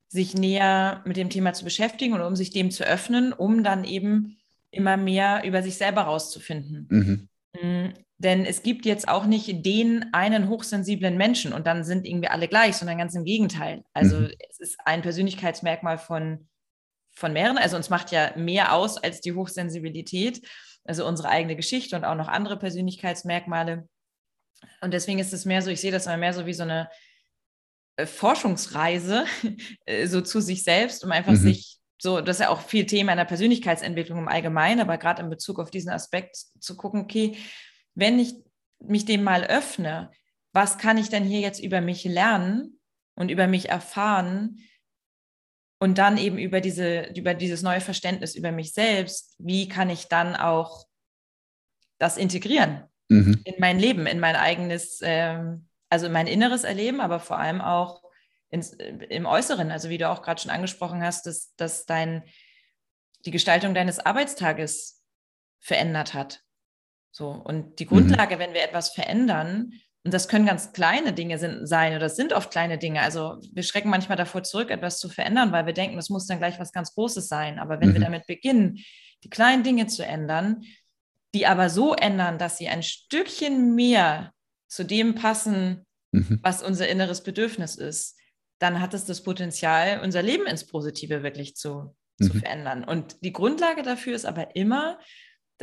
sich 0.09 0.35
näher 0.35 1.01
mit 1.05 1.17
dem 1.17 1.29
Thema 1.29 1.53
zu 1.53 1.63
beschäftigen 1.63 2.13
und 2.13 2.21
um 2.21 2.35
sich 2.35 2.51
dem 2.51 2.71
zu 2.71 2.83
öffnen, 2.83 3.33
um 3.33 3.63
dann 3.63 3.83
eben 3.83 4.37
immer 4.69 4.97
mehr 4.97 5.43
über 5.45 5.63
sich 5.63 5.77
selber 5.77 6.01
rauszufinden. 6.01 6.87
Denn 8.23 8.45
es 8.45 8.63
gibt 8.63 8.85
jetzt 8.85 9.07
auch 9.07 9.25
nicht 9.25 9.65
den 9.65 10.13
einen 10.13 10.47
hochsensiblen 10.47 11.17
Menschen 11.17 11.51
und 11.51 11.67
dann 11.67 11.83
sind 11.83 12.07
irgendwie 12.07 12.29
alle 12.29 12.47
gleich, 12.47 12.77
sondern 12.77 12.97
ganz 12.97 13.13
im 13.15 13.25
Gegenteil. 13.25 13.83
Also 13.93 14.17
mhm. 14.21 14.31
es 14.49 14.59
ist 14.59 14.79
ein 14.85 15.01
Persönlichkeitsmerkmal 15.01 15.97
von 15.97 16.47
von 17.15 17.33
mehreren. 17.33 17.57
Also 17.57 17.75
uns 17.75 17.89
macht 17.89 18.11
ja 18.11 18.33
mehr 18.35 18.73
aus 18.73 18.97
als 18.97 19.21
die 19.21 19.33
Hochsensibilität, 19.33 20.41
also 20.83 21.05
unsere 21.05 21.29
eigene 21.29 21.55
Geschichte 21.55 21.95
und 21.95 22.05
auch 22.05 22.15
noch 22.15 22.27
andere 22.27 22.57
Persönlichkeitsmerkmale. 22.57 23.87
Und 24.81 24.93
deswegen 24.93 25.19
ist 25.19 25.33
es 25.33 25.45
mehr 25.45 25.61
so, 25.61 25.69
ich 25.69 25.81
sehe 25.81 25.91
das 25.91 26.05
immer 26.05 26.17
mehr 26.17 26.33
so 26.33 26.45
wie 26.45 26.53
so 26.53 26.63
eine 26.63 26.89
äh, 27.97 28.05
Forschungsreise 28.05 29.25
äh, 29.85 30.07
so 30.07 30.21
zu 30.21 30.41
sich 30.41 30.63
selbst, 30.63 31.03
um 31.03 31.11
einfach 31.11 31.33
mhm. 31.33 31.37
sich 31.37 31.77
so, 32.01 32.19
das 32.19 32.37
ist 32.37 32.41
ja 32.41 32.49
auch 32.49 32.61
viel 32.61 32.85
Thema 32.85 33.13
in 33.13 33.17
der 33.17 33.25
Persönlichkeitsentwicklung 33.25 34.19
im 34.19 34.27
Allgemeinen, 34.27 34.81
aber 34.81 34.97
gerade 34.97 35.21
in 35.21 35.29
Bezug 35.29 35.59
auf 35.59 35.71
diesen 35.71 35.89
Aspekt 35.89 36.35
zu 36.35 36.75
gucken, 36.75 37.01
okay, 37.01 37.37
wenn 37.95 38.19
ich 38.19 38.35
mich 38.79 39.05
dem 39.05 39.23
mal 39.23 39.43
öffne, 39.43 40.11
was 40.51 40.77
kann 40.77 40.97
ich 40.97 41.09
denn 41.09 41.23
hier 41.23 41.39
jetzt 41.39 41.59
über 41.59 41.81
mich 41.81 42.03
lernen 42.03 42.79
und 43.15 43.29
über 43.29 43.47
mich 43.47 43.69
erfahren 43.69 44.59
und 45.79 45.97
dann 45.97 46.17
eben 46.17 46.37
über 46.37 46.61
diese, 46.61 47.11
über 47.15 47.33
dieses 47.33 47.61
neue 47.61 47.81
Verständnis 47.81 48.35
über 48.35 48.51
mich 48.51 48.73
selbst, 48.73 49.35
wie 49.39 49.67
kann 49.67 49.89
ich 49.89 50.07
dann 50.07 50.35
auch 50.35 50.85
das 51.97 52.17
integrieren 52.17 52.83
mhm. 53.09 53.41
in 53.43 53.55
mein 53.59 53.79
Leben, 53.79 54.07
in 54.07 54.19
mein 54.19 54.35
eigenes, 54.35 54.99
ähm, 55.01 55.67
also 55.89 56.07
in 56.07 56.11
mein 56.11 56.27
inneres 56.27 56.63
Erleben, 56.63 57.01
aber 57.01 57.19
vor 57.19 57.37
allem 57.37 57.61
auch 57.61 58.03
ins, 58.49 58.73
im 58.73 59.25
Äußeren. 59.25 59.71
Also 59.71 59.89
wie 59.89 59.97
du 59.97 60.09
auch 60.09 60.21
gerade 60.21 60.41
schon 60.41 60.51
angesprochen 60.51 61.03
hast, 61.03 61.25
dass, 61.25 61.55
dass 61.55 61.85
dein, 61.85 62.23
die 63.25 63.31
Gestaltung 63.31 63.73
deines 63.73 63.99
Arbeitstages 63.99 65.03
verändert 65.59 66.13
hat. 66.13 66.43
So, 67.13 67.29
und 67.29 67.79
die 67.79 67.85
mhm. 67.85 67.89
Grundlage, 67.89 68.35
mhm. 68.35 68.39
wenn 68.39 68.53
wir 68.53 68.63
etwas 68.63 68.89
verändern, 68.89 69.71
und 70.05 70.13
das 70.13 70.27
können 70.27 70.45
ganz 70.45 70.73
kleine 70.73 71.13
Dinge 71.13 71.37
sind, 71.37 71.65
sein 71.65 71.95
oder 71.95 72.07
es 72.07 72.17
sind 72.17 72.33
oft 72.33 72.51
kleine 72.51 72.77
Dinge. 72.77 73.01
Also 73.01 73.39
wir 73.53 73.63
schrecken 73.63 73.89
manchmal 73.89 74.17
davor 74.17 74.43
zurück, 74.43 74.69
etwas 74.69 74.99
zu 74.99 75.07
verändern, 75.07 75.53
weil 75.53 75.65
wir 75.65 75.73
denken, 75.73 75.95
das 75.95 76.09
muss 76.09 76.27
dann 76.27 76.39
gleich 76.39 76.59
was 76.59 76.73
ganz 76.73 76.93
Großes 76.93 77.29
sein. 77.29 77.57
Aber 77.57 77.79
wenn 77.79 77.89
mhm. 77.89 77.93
wir 77.93 78.01
damit 78.01 78.27
beginnen, 78.27 78.79
die 79.23 79.29
kleinen 79.29 79.63
Dinge 79.63 79.87
zu 79.87 80.05
ändern, 80.05 80.63
die 81.33 81.47
aber 81.47 81.69
so 81.69 81.93
ändern, 81.93 82.37
dass 82.37 82.57
sie 82.57 82.67
ein 82.67 82.83
Stückchen 82.83 83.75
mehr 83.75 84.33
zu 84.67 84.83
dem 84.83 85.15
passen, 85.15 85.85
mhm. 86.11 86.39
was 86.43 86.61
unser 86.61 86.89
inneres 86.89 87.23
Bedürfnis 87.23 87.75
ist, 87.75 88.17
dann 88.59 88.81
hat 88.81 88.93
es 88.93 89.05
das 89.05 89.23
Potenzial, 89.23 90.01
unser 90.03 90.21
Leben 90.21 90.47
ins 90.47 90.67
Positive 90.67 91.23
wirklich 91.23 91.55
zu, 91.55 91.95
mhm. 92.19 92.25
zu 92.25 92.39
verändern. 92.39 92.83
Und 92.83 93.23
die 93.23 93.33
Grundlage 93.33 93.83
dafür 93.83 94.15
ist 94.15 94.25
aber 94.25 94.55
immer, 94.57 94.99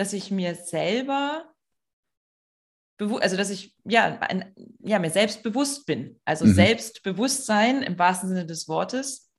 dass 0.00 0.12
ich 0.14 0.30
mir 0.30 0.54
selber 0.54 1.44
also 2.98 3.36
dass 3.36 3.48
ich 3.48 3.74
ja, 3.84 4.18
ein, 4.20 4.54
ja 4.80 4.98
mir 4.98 5.08
selbst 5.08 5.42
bewusst 5.42 5.86
bin. 5.86 6.20
Also 6.26 6.44
mhm. 6.44 6.52
Selbstbewusstsein 6.52 7.82
im 7.82 7.98
wahrsten 7.98 8.28
Sinne 8.28 8.44
des 8.44 8.68
Wortes. 8.68 9.30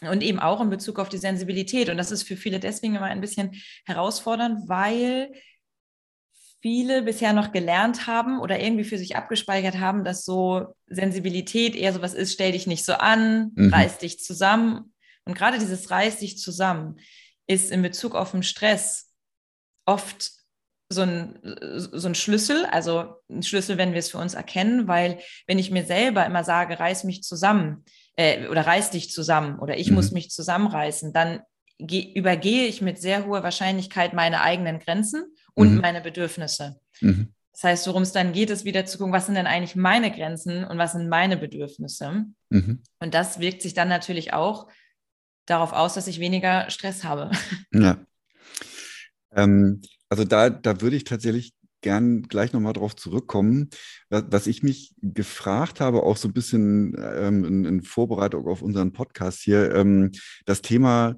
Und 0.00 0.24
eben 0.24 0.40
auch 0.40 0.60
in 0.60 0.70
Bezug 0.70 0.98
auf 0.98 1.08
die 1.08 1.18
Sensibilität. 1.18 1.88
Und 1.88 1.98
das 1.98 2.10
ist 2.10 2.24
für 2.24 2.36
viele 2.36 2.58
deswegen 2.58 2.96
immer 2.96 3.06
ein 3.06 3.20
bisschen 3.20 3.52
herausfordernd, 3.86 4.68
weil 4.68 5.32
viele 6.62 7.02
bisher 7.02 7.32
noch 7.32 7.52
gelernt 7.52 8.08
haben 8.08 8.40
oder 8.40 8.58
irgendwie 8.58 8.82
für 8.82 8.98
sich 8.98 9.14
abgespeichert 9.14 9.78
haben, 9.78 10.02
dass 10.02 10.24
so 10.24 10.74
Sensibilität 10.88 11.76
eher 11.76 11.92
so 11.92 12.02
was 12.02 12.14
ist, 12.14 12.32
stell 12.32 12.52
dich 12.52 12.66
nicht 12.66 12.84
so 12.84 12.94
an, 12.94 13.52
mhm. 13.54 13.72
reiß 13.72 13.98
dich 13.98 14.18
zusammen. 14.18 14.92
Und 15.24 15.34
gerade 15.38 15.58
dieses 15.58 15.92
reiß 15.92 16.18
dich 16.18 16.38
zusammen 16.38 16.98
ist 17.46 17.70
in 17.70 17.82
Bezug 17.82 18.14
auf 18.14 18.32
den 18.32 18.42
Stress 18.42 19.13
oft 19.86 20.32
so 20.88 21.02
ein, 21.02 21.38
so 21.72 22.08
ein 22.08 22.14
Schlüssel, 22.14 22.66
also 22.66 23.16
ein 23.30 23.42
Schlüssel, 23.42 23.78
wenn 23.78 23.92
wir 23.92 23.98
es 23.98 24.10
für 24.10 24.18
uns 24.18 24.34
erkennen, 24.34 24.86
weil 24.86 25.18
wenn 25.46 25.58
ich 25.58 25.70
mir 25.70 25.84
selber 25.84 26.24
immer 26.26 26.44
sage, 26.44 26.78
reiß 26.78 27.04
mich 27.04 27.22
zusammen 27.22 27.84
äh, 28.16 28.46
oder 28.48 28.66
reiß 28.66 28.90
dich 28.90 29.10
zusammen 29.10 29.58
oder 29.58 29.76
ich 29.78 29.88
mhm. 29.88 29.96
muss 29.96 30.12
mich 30.12 30.30
zusammenreißen, 30.30 31.12
dann 31.12 31.40
übergehe 31.78 32.66
ich 32.66 32.82
mit 32.82 33.00
sehr 33.00 33.26
hoher 33.26 33.42
Wahrscheinlichkeit 33.42 34.12
meine 34.12 34.42
eigenen 34.42 34.78
Grenzen 34.78 35.24
und 35.54 35.74
mhm. 35.74 35.80
meine 35.80 36.00
Bedürfnisse. 36.00 36.78
Mhm. 37.00 37.32
Das 37.52 37.64
heißt, 37.64 37.86
worum 37.86 38.02
es 38.02 38.12
dann 38.12 38.32
geht, 38.32 38.50
ist 38.50 38.64
wieder 38.64 38.84
zu 38.84 38.98
gucken, 38.98 39.12
was 39.12 39.26
sind 39.26 39.36
denn 39.36 39.46
eigentlich 39.46 39.76
meine 39.76 40.10
Grenzen 40.10 40.64
und 40.64 40.76
was 40.78 40.92
sind 40.92 41.08
meine 41.08 41.36
Bedürfnisse. 41.36 42.26
Mhm. 42.50 42.82
Und 42.98 43.14
das 43.14 43.38
wirkt 43.38 43.62
sich 43.62 43.74
dann 43.74 43.88
natürlich 43.88 44.32
auch 44.32 44.68
darauf 45.46 45.72
aus, 45.72 45.94
dass 45.94 46.06
ich 46.06 46.20
weniger 46.20 46.68
Stress 46.70 47.04
habe. 47.04 47.30
Ja. 47.72 47.98
Ähm, 49.34 49.82
also 50.08 50.24
da, 50.24 50.50
da 50.50 50.80
würde 50.80 50.96
ich 50.96 51.04
tatsächlich 51.04 51.54
gern 51.80 52.22
gleich 52.22 52.52
nochmal 52.54 52.72
drauf 52.72 52.96
zurückkommen. 52.96 53.68
Was 54.08 54.46
ich 54.46 54.62
mich 54.62 54.94
gefragt 55.02 55.80
habe, 55.80 56.02
auch 56.02 56.16
so 56.16 56.28
ein 56.28 56.32
bisschen 56.32 56.96
ähm, 56.98 57.44
in, 57.44 57.64
in, 57.66 57.82
Vorbereitung 57.82 58.46
auf 58.46 58.62
unseren 58.62 58.92
Podcast 58.92 59.42
hier, 59.42 59.74
ähm, 59.74 60.10
das 60.46 60.62
Thema 60.62 61.16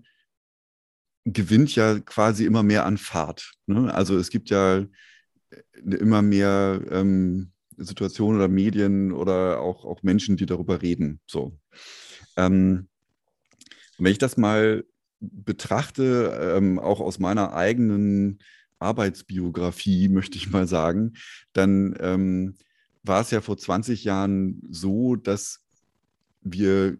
gewinnt 1.24 1.74
ja 1.76 2.00
quasi 2.00 2.44
immer 2.44 2.64
mehr 2.64 2.84
an 2.84 2.98
Fahrt. 2.98 3.52
Ne? 3.66 3.94
Also 3.94 4.18
es 4.18 4.28
gibt 4.28 4.50
ja 4.50 4.78
äh, 4.78 4.86
immer 5.82 6.22
mehr 6.22 6.80
ähm, 6.90 7.52
Situationen 7.76 8.40
oder 8.40 8.48
Medien 8.48 9.12
oder 9.12 9.60
auch, 9.60 9.84
auch 9.84 10.02
Menschen, 10.02 10.36
die 10.36 10.46
darüber 10.46 10.82
reden. 10.82 11.20
So. 11.26 11.58
Ähm, 12.36 12.88
wenn 13.98 14.12
ich 14.12 14.18
das 14.18 14.36
mal 14.36 14.84
betrachte, 15.20 16.54
ähm, 16.56 16.78
auch 16.78 17.00
aus 17.00 17.18
meiner 17.18 17.54
eigenen 17.54 18.38
Arbeitsbiografie, 18.78 20.08
möchte 20.10 20.38
ich 20.38 20.50
mal 20.50 20.66
sagen, 20.66 21.14
dann 21.52 21.96
ähm, 22.00 22.56
war 23.02 23.20
es 23.20 23.30
ja 23.30 23.40
vor 23.40 23.56
20 23.56 24.04
Jahren 24.04 24.62
so, 24.68 25.16
dass 25.16 25.60
wir 26.42 26.98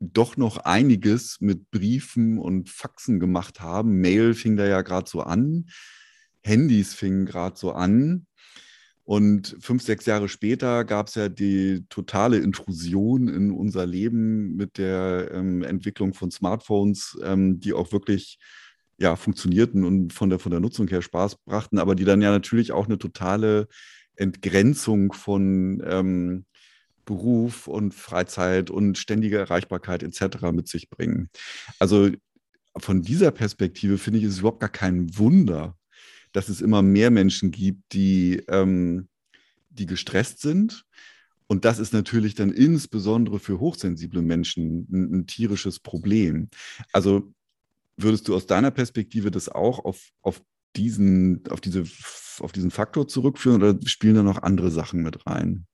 doch 0.00 0.36
noch 0.36 0.58
einiges 0.58 1.40
mit 1.40 1.70
Briefen 1.70 2.38
und 2.38 2.68
Faxen 2.68 3.20
gemacht 3.20 3.60
haben. 3.60 4.00
Mail 4.00 4.34
fing 4.34 4.56
da 4.56 4.66
ja 4.66 4.82
gerade 4.82 5.08
so 5.08 5.22
an, 5.22 5.66
Handys 6.42 6.94
fingen 6.94 7.24
gerade 7.24 7.56
so 7.56 7.72
an. 7.72 8.26
Und 9.04 9.56
fünf, 9.60 9.82
sechs 9.82 10.06
Jahre 10.06 10.28
später 10.28 10.84
gab 10.84 11.08
es 11.08 11.14
ja 11.14 11.28
die 11.28 11.84
totale 11.90 12.38
Intrusion 12.38 13.28
in 13.28 13.50
unser 13.50 13.84
Leben 13.84 14.56
mit 14.56 14.78
der 14.78 15.30
ähm, 15.32 15.62
Entwicklung 15.62 16.14
von 16.14 16.30
Smartphones, 16.30 17.18
ähm, 17.22 17.60
die 17.60 17.74
auch 17.74 17.92
wirklich 17.92 18.38
ja, 18.96 19.16
funktionierten 19.16 19.84
und 19.84 20.12
von 20.12 20.30
der, 20.30 20.38
von 20.38 20.50
der 20.50 20.60
Nutzung 20.60 20.88
her 20.88 21.02
Spaß 21.02 21.36
brachten, 21.44 21.78
aber 21.78 21.94
die 21.94 22.04
dann 22.04 22.22
ja 22.22 22.30
natürlich 22.30 22.72
auch 22.72 22.86
eine 22.86 22.96
totale 22.96 23.68
Entgrenzung 24.16 25.12
von 25.12 25.82
ähm, 25.84 26.46
Beruf 27.04 27.66
und 27.68 27.92
Freizeit 27.92 28.70
und 28.70 28.96
ständige 28.96 29.38
Erreichbarkeit 29.38 30.02
etc. 30.02 30.52
mit 30.52 30.68
sich 30.68 30.88
bringen. 30.88 31.28
Also 31.78 32.10
von 32.78 33.02
dieser 33.02 33.30
Perspektive 33.30 33.98
finde 33.98 34.20
ich 34.20 34.24
es 34.24 34.38
überhaupt 34.38 34.60
gar 34.60 34.70
kein 34.70 35.16
Wunder, 35.18 35.76
dass 36.34 36.48
es 36.48 36.60
immer 36.60 36.82
mehr 36.82 37.10
Menschen 37.10 37.52
gibt, 37.52 37.92
die, 37.92 38.42
ähm, 38.48 39.08
die 39.70 39.86
gestresst 39.86 40.40
sind. 40.40 40.84
Und 41.46 41.64
das 41.64 41.78
ist 41.78 41.92
natürlich 41.92 42.34
dann 42.34 42.50
insbesondere 42.50 43.38
für 43.38 43.60
hochsensible 43.60 44.20
Menschen 44.20 44.86
ein, 44.90 45.14
ein 45.14 45.26
tierisches 45.26 45.78
Problem. 45.78 46.50
Also 46.92 47.32
würdest 47.96 48.26
du 48.26 48.34
aus 48.34 48.46
deiner 48.46 48.72
Perspektive 48.72 49.30
das 49.30 49.48
auch 49.48 49.84
auf, 49.84 50.10
auf, 50.22 50.42
diesen, 50.74 51.46
auf, 51.50 51.60
diese, 51.60 51.84
auf 52.40 52.50
diesen 52.50 52.72
Faktor 52.72 53.06
zurückführen 53.06 53.62
oder 53.62 53.78
spielen 53.86 54.16
da 54.16 54.22
noch 54.24 54.42
andere 54.42 54.72
Sachen 54.72 55.02
mit 55.02 55.24
rein? 55.26 55.66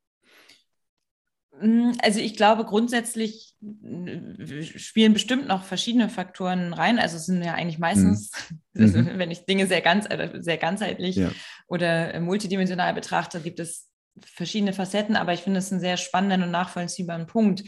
Mm, 1.61 1.93
also 2.03 2.21
ich 2.21 2.37
glaube, 2.37 2.65
grundsätzlich 2.65 3.55
äh, 3.63 4.63
spielen 4.63 5.13
bestimmt 5.13 5.47
noch 5.47 5.65
verschiedene 5.65 6.09
Faktoren 6.09 6.73
rein. 6.73 6.99
Also 6.99 7.17
es 7.17 7.27
sind 7.27 7.43
ja 7.43 7.55
eigentlich 7.55 7.79
meistens, 7.79 8.33
mhm. 8.73 8.83
also 8.83 9.07
wenn 9.19 9.31
ich 9.31 9.45
Dinge 9.45 9.67
sehr, 9.67 9.83
ganz, 9.83 10.07
äh, 10.07 10.31
sehr 10.41 10.57
ganzheitlich 10.57 11.17
ja. 11.17 11.31
oder 11.67 12.19
multidimensional 12.21 12.95
betrachte, 12.95 13.41
gibt 13.41 13.61
es 13.61 13.89
verschiedene 14.19 14.73
Facetten, 14.73 15.17
aber 15.17 15.33
ich 15.33 15.41
finde 15.41 15.59
es 15.59 15.71
einen 15.71 15.81
sehr 15.81 15.97
spannenden 15.97 16.43
und 16.43 16.51
nachvollziehbaren 16.51 17.27
Punkt, 17.27 17.65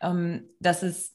ähm, 0.00 0.48
dass 0.60 0.82
es, 0.82 1.14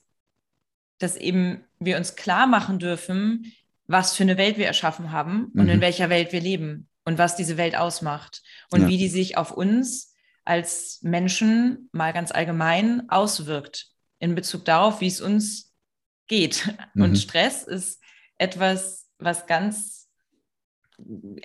dass 0.99 1.15
eben 1.15 1.63
wir 1.79 1.97
uns 1.97 2.15
klar 2.15 2.47
machen 2.47 2.79
dürfen, 2.79 3.53
was 3.87 4.15
für 4.15 4.23
eine 4.23 4.37
Welt 4.37 4.57
wir 4.57 4.67
erschaffen 4.67 5.11
haben 5.11 5.45
und 5.55 5.63
mhm. 5.63 5.69
in 5.69 5.81
welcher 5.81 6.09
Welt 6.09 6.33
wir 6.33 6.41
leben 6.41 6.89
und 7.05 7.17
was 7.17 7.37
diese 7.37 7.57
Welt 7.57 7.77
ausmacht 7.77 8.43
und 8.69 8.81
ja. 8.81 8.87
wie 8.89 8.97
die 8.97 9.07
sich 9.07 9.37
auf 9.37 9.51
uns 9.51 10.13
als 10.47 10.99
Menschen 11.01 11.89
mal 11.91 12.13
ganz 12.13 12.31
allgemein 12.31 13.09
auswirkt 13.09 13.87
in 14.19 14.33
Bezug 14.33 14.65
darauf, 14.65 15.01
wie 15.01 15.07
es 15.07 15.21
uns 15.21 15.73
geht. 16.27 16.73
Mhm. 16.93 17.03
Und 17.03 17.15
Stress 17.17 17.63
ist 17.63 18.01
etwas, 18.37 19.07
was 19.19 19.45
ganz 19.45 20.09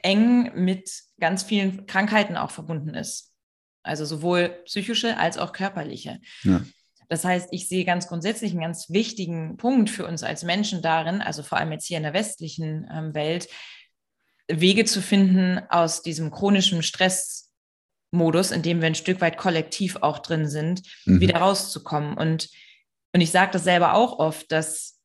eng 0.03 0.53
mit 0.55 0.91
ganz 1.21 1.43
vielen 1.43 1.87
Krankheiten 1.87 2.37
auch 2.37 2.51
verbunden 2.51 2.95
ist. 2.95 3.35
Also 3.83 4.05
sowohl 4.05 4.49
psychische 4.65 5.19
als 5.19 5.37
auch 5.37 5.53
körperliche. 5.53 6.21
Ja. 6.45 6.63
Das 7.09 7.25
heißt, 7.25 7.49
ich 7.51 7.69
sehe 7.69 7.85
ganz 7.85 8.09
grundsätzlich 8.09 8.53
einen 8.53 8.63
ganz 8.63 8.89
wichtigen 8.89 9.59
Punkt 9.59 9.91
für 9.91 10.07
uns 10.07 10.23
als 10.23 10.45
Menschen 10.45 10.81
darin, 10.81 11.21
also 11.21 11.43
vor 11.43 11.59
allem 11.59 11.73
jetzt 11.73 11.87
hier 11.87 11.99
in 11.99 12.05
der 12.05 12.15
westlichen 12.15 12.89
ähm, 12.91 13.15
Welt, 13.15 13.49
Wege 14.49 14.87
zu 14.87 15.03
finden, 15.03 15.61
aus 15.69 16.03
diesem 16.03 16.31
chronischen 16.31 16.83
Stress 16.83 17.52
Modus, 18.13 18.51
in 18.51 18.63
dem 18.63 18.81
wir 18.81 18.87
ein 18.87 18.95
Stück 18.95 19.21
weit 19.21 19.37
kollektiv 19.37 19.97
auch 20.01 20.21
drin 20.21 20.49
sind, 20.49 20.83
mhm. 21.07 21.21
wieder 21.21 21.39
rauszukommen. 21.39 22.15
Und, 22.17 22.51
und 23.13 23.21
ich 23.21 23.31
sage 23.31 23.53
das 23.53 23.65
selber 23.65 23.95
auch 23.95 24.19
oft, 24.19 24.53
dass 24.53 25.01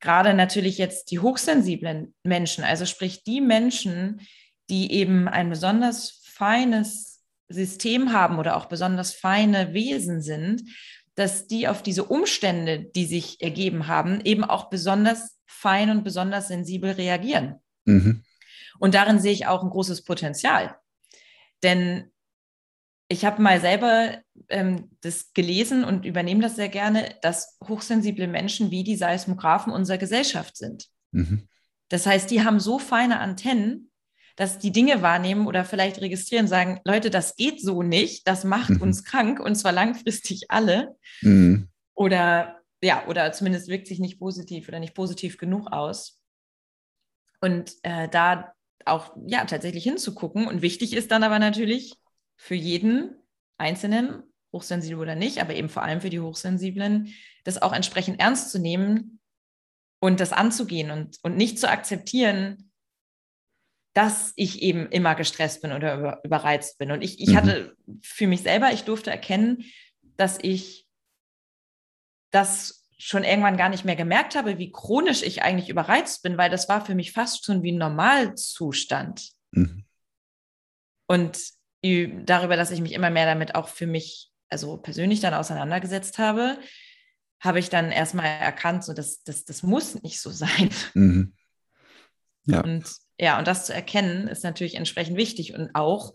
gerade 0.00 0.34
natürlich 0.34 0.78
jetzt 0.78 1.10
die 1.10 1.18
hochsensiblen 1.18 2.14
Menschen, 2.22 2.64
also 2.64 2.86
sprich 2.86 3.24
die 3.24 3.40
Menschen, 3.40 4.20
die 4.70 4.92
eben 4.92 5.28
ein 5.28 5.50
besonders 5.50 6.22
feines 6.24 7.22
System 7.48 8.12
haben 8.12 8.38
oder 8.38 8.56
auch 8.56 8.66
besonders 8.66 9.12
feine 9.12 9.74
Wesen 9.74 10.22
sind, 10.22 10.62
dass 11.14 11.46
die 11.46 11.68
auf 11.68 11.82
diese 11.82 12.04
Umstände, 12.04 12.80
die 12.80 13.06
sich 13.06 13.40
ergeben 13.40 13.86
haben, 13.86 14.20
eben 14.22 14.44
auch 14.44 14.70
besonders 14.70 15.38
fein 15.46 15.90
und 15.90 16.04
besonders 16.04 16.48
sensibel 16.48 16.92
reagieren. 16.92 17.56
Mhm. 17.84 18.24
Und 18.78 18.94
darin 18.94 19.20
sehe 19.20 19.32
ich 19.32 19.46
auch 19.46 19.62
ein 19.62 19.70
großes 19.70 20.02
Potenzial. 20.04 20.76
Denn 21.62 22.12
ich 23.08 23.24
habe 23.24 23.42
mal 23.42 23.60
selber 23.60 24.18
ähm, 24.48 24.90
das 25.02 25.32
gelesen 25.32 25.84
und 25.84 26.04
übernehme 26.04 26.42
das 26.42 26.56
sehr 26.56 26.68
gerne, 26.68 27.14
dass 27.22 27.58
hochsensible 27.66 28.26
Menschen 28.26 28.70
wie 28.70 28.84
die 28.84 28.96
Seismographen 28.96 29.72
unserer 29.72 29.98
Gesellschaft 29.98 30.56
sind. 30.56 30.88
Mhm. 31.12 31.48
Das 31.88 32.06
heißt, 32.06 32.30
die 32.30 32.42
haben 32.44 32.60
so 32.60 32.78
feine 32.78 33.20
Antennen, 33.20 33.90
dass 34.36 34.58
die 34.58 34.72
Dinge 34.72 35.02
wahrnehmen 35.02 35.46
oder 35.46 35.64
vielleicht 35.64 36.00
registrieren, 36.00 36.48
sagen, 36.48 36.80
Leute, 36.84 37.10
das 37.10 37.36
geht 37.36 37.60
so 37.60 37.82
nicht, 37.82 38.26
das 38.26 38.44
macht 38.44 38.70
mhm. 38.70 38.82
uns 38.82 39.04
krank 39.04 39.38
und 39.38 39.54
zwar 39.54 39.72
langfristig 39.72 40.46
alle. 40.50 40.96
Mhm. 41.20 41.68
Oder 41.94 42.60
ja, 42.82 43.06
oder 43.06 43.32
zumindest 43.32 43.68
wirkt 43.68 43.86
sich 43.86 43.98
nicht 43.98 44.18
positiv 44.18 44.68
oder 44.68 44.80
nicht 44.80 44.94
positiv 44.94 45.38
genug 45.38 45.72
aus. 45.72 46.20
Und 47.40 47.72
äh, 47.82 48.08
da 48.08 48.52
auch 48.86 49.14
ja 49.26 49.44
tatsächlich 49.44 49.84
hinzugucken. 49.84 50.46
Und 50.46 50.62
wichtig 50.62 50.94
ist 50.94 51.10
dann 51.10 51.22
aber 51.22 51.38
natürlich 51.38 51.94
für 52.36 52.54
jeden 52.54 53.16
Einzelnen, 53.58 54.22
hochsensibel 54.52 54.98
oder 54.98 55.14
nicht, 55.14 55.40
aber 55.40 55.54
eben 55.54 55.68
vor 55.68 55.82
allem 55.82 56.00
für 56.00 56.10
die 56.10 56.20
Hochsensiblen, 56.20 57.14
das 57.44 57.60
auch 57.60 57.72
entsprechend 57.72 58.20
ernst 58.20 58.50
zu 58.50 58.58
nehmen 58.58 59.20
und 60.00 60.20
das 60.20 60.32
anzugehen 60.32 60.90
und, 60.90 61.18
und 61.22 61.36
nicht 61.36 61.58
zu 61.58 61.68
akzeptieren, 61.68 62.70
dass 63.94 64.32
ich 64.36 64.62
eben 64.62 64.88
immer 64.90 65.14
gestresst 65.14 65.62
bin 65.62 65.72
oder 65.72 65.96
über, 65.96 66.20
überreizt 66.24 66.78
bin. 66.78 66.90
Und 66.90 67.02
ich, 67.02 67.20
ich 67.20 67.30
mhm. 67.30 67.36
hatte 67.36 67.76
für 68.02 68.26
mich 68.26 68.42
selber, 68.42 68.72
ich 68.72 68.84
durfte 68.84 69.10
erkennen, 69.10 69.64
dass 70.16 70.38
ich 70.40 70.88
das 72.30 72.88
schon 72.98 73.24
irgendwann 73.24 73.56
gar 73.56 73.68
nicht 73.68 73.84
mehr 73.84 73.96
gemerkt 73.96 74.34
habe, 74.34 74.58
wie 74.58 74.72
chronisch 74.72 75.22
ich 75.22 75.42
eigentlich 75.42 75.68
überreizt 75.68 76.22
bin, 76.22 76.36
weil 76.38 76.50
das 76.50 76.68
war 76.68 76.84
für 76.84 76.94
mich 76.94 77.12
fast 77.12 77.44
schon 77.44 77.62
wie 77.62 77.72
ein 77.72 77.78
Normalzustand. 77.78 79.30
Mhm. 79.52 79.84
Und 81.06 81.38
darüber, 82.24 82.56
dass 82.56 82.70
ich 82.70 82.80
mich 82.80 82.92
immer 82.92 83.10
mehr 83.10 83.26
damit 83.26 83.54
auch 83.54 83.68
für 83.68 83.86
mich, 83.86 84.30
also 84.48 84.76
persönlich 84.76 85.20
dann 85.20 85.34
auseinandergesetzt 85.34 86.18
habe, 86.18 86.58
habe 87.40 87.58
ich 87.58 87.68
dann 87.68 87.92
erstmal 87.92 88.26
erkannt, 88.26 88.84
so 88.84 88.94
dass 88.94 89.22
das, 89.22 89.44
das 89.44 89.62
muss 89.62 90.02
nicht 90.02 90.20
so 90.20 90.30
sein. 90.30 90.70
Mhm. 90.94 91.34
Ja. 92.46 92.62
Und 92.62 92.84
ja, 93.18 93.38
und 93.38 93.46
das 93.46 93.66
zu 93.66 93.74
erkennen, 93.74 94.28
ist 94.28 94.44
natürlich 94.44 94.74
entsprechend 94.74 95.16
wichtig 95.16 95.54
und 95.54 95.74
auch 95.74 96.14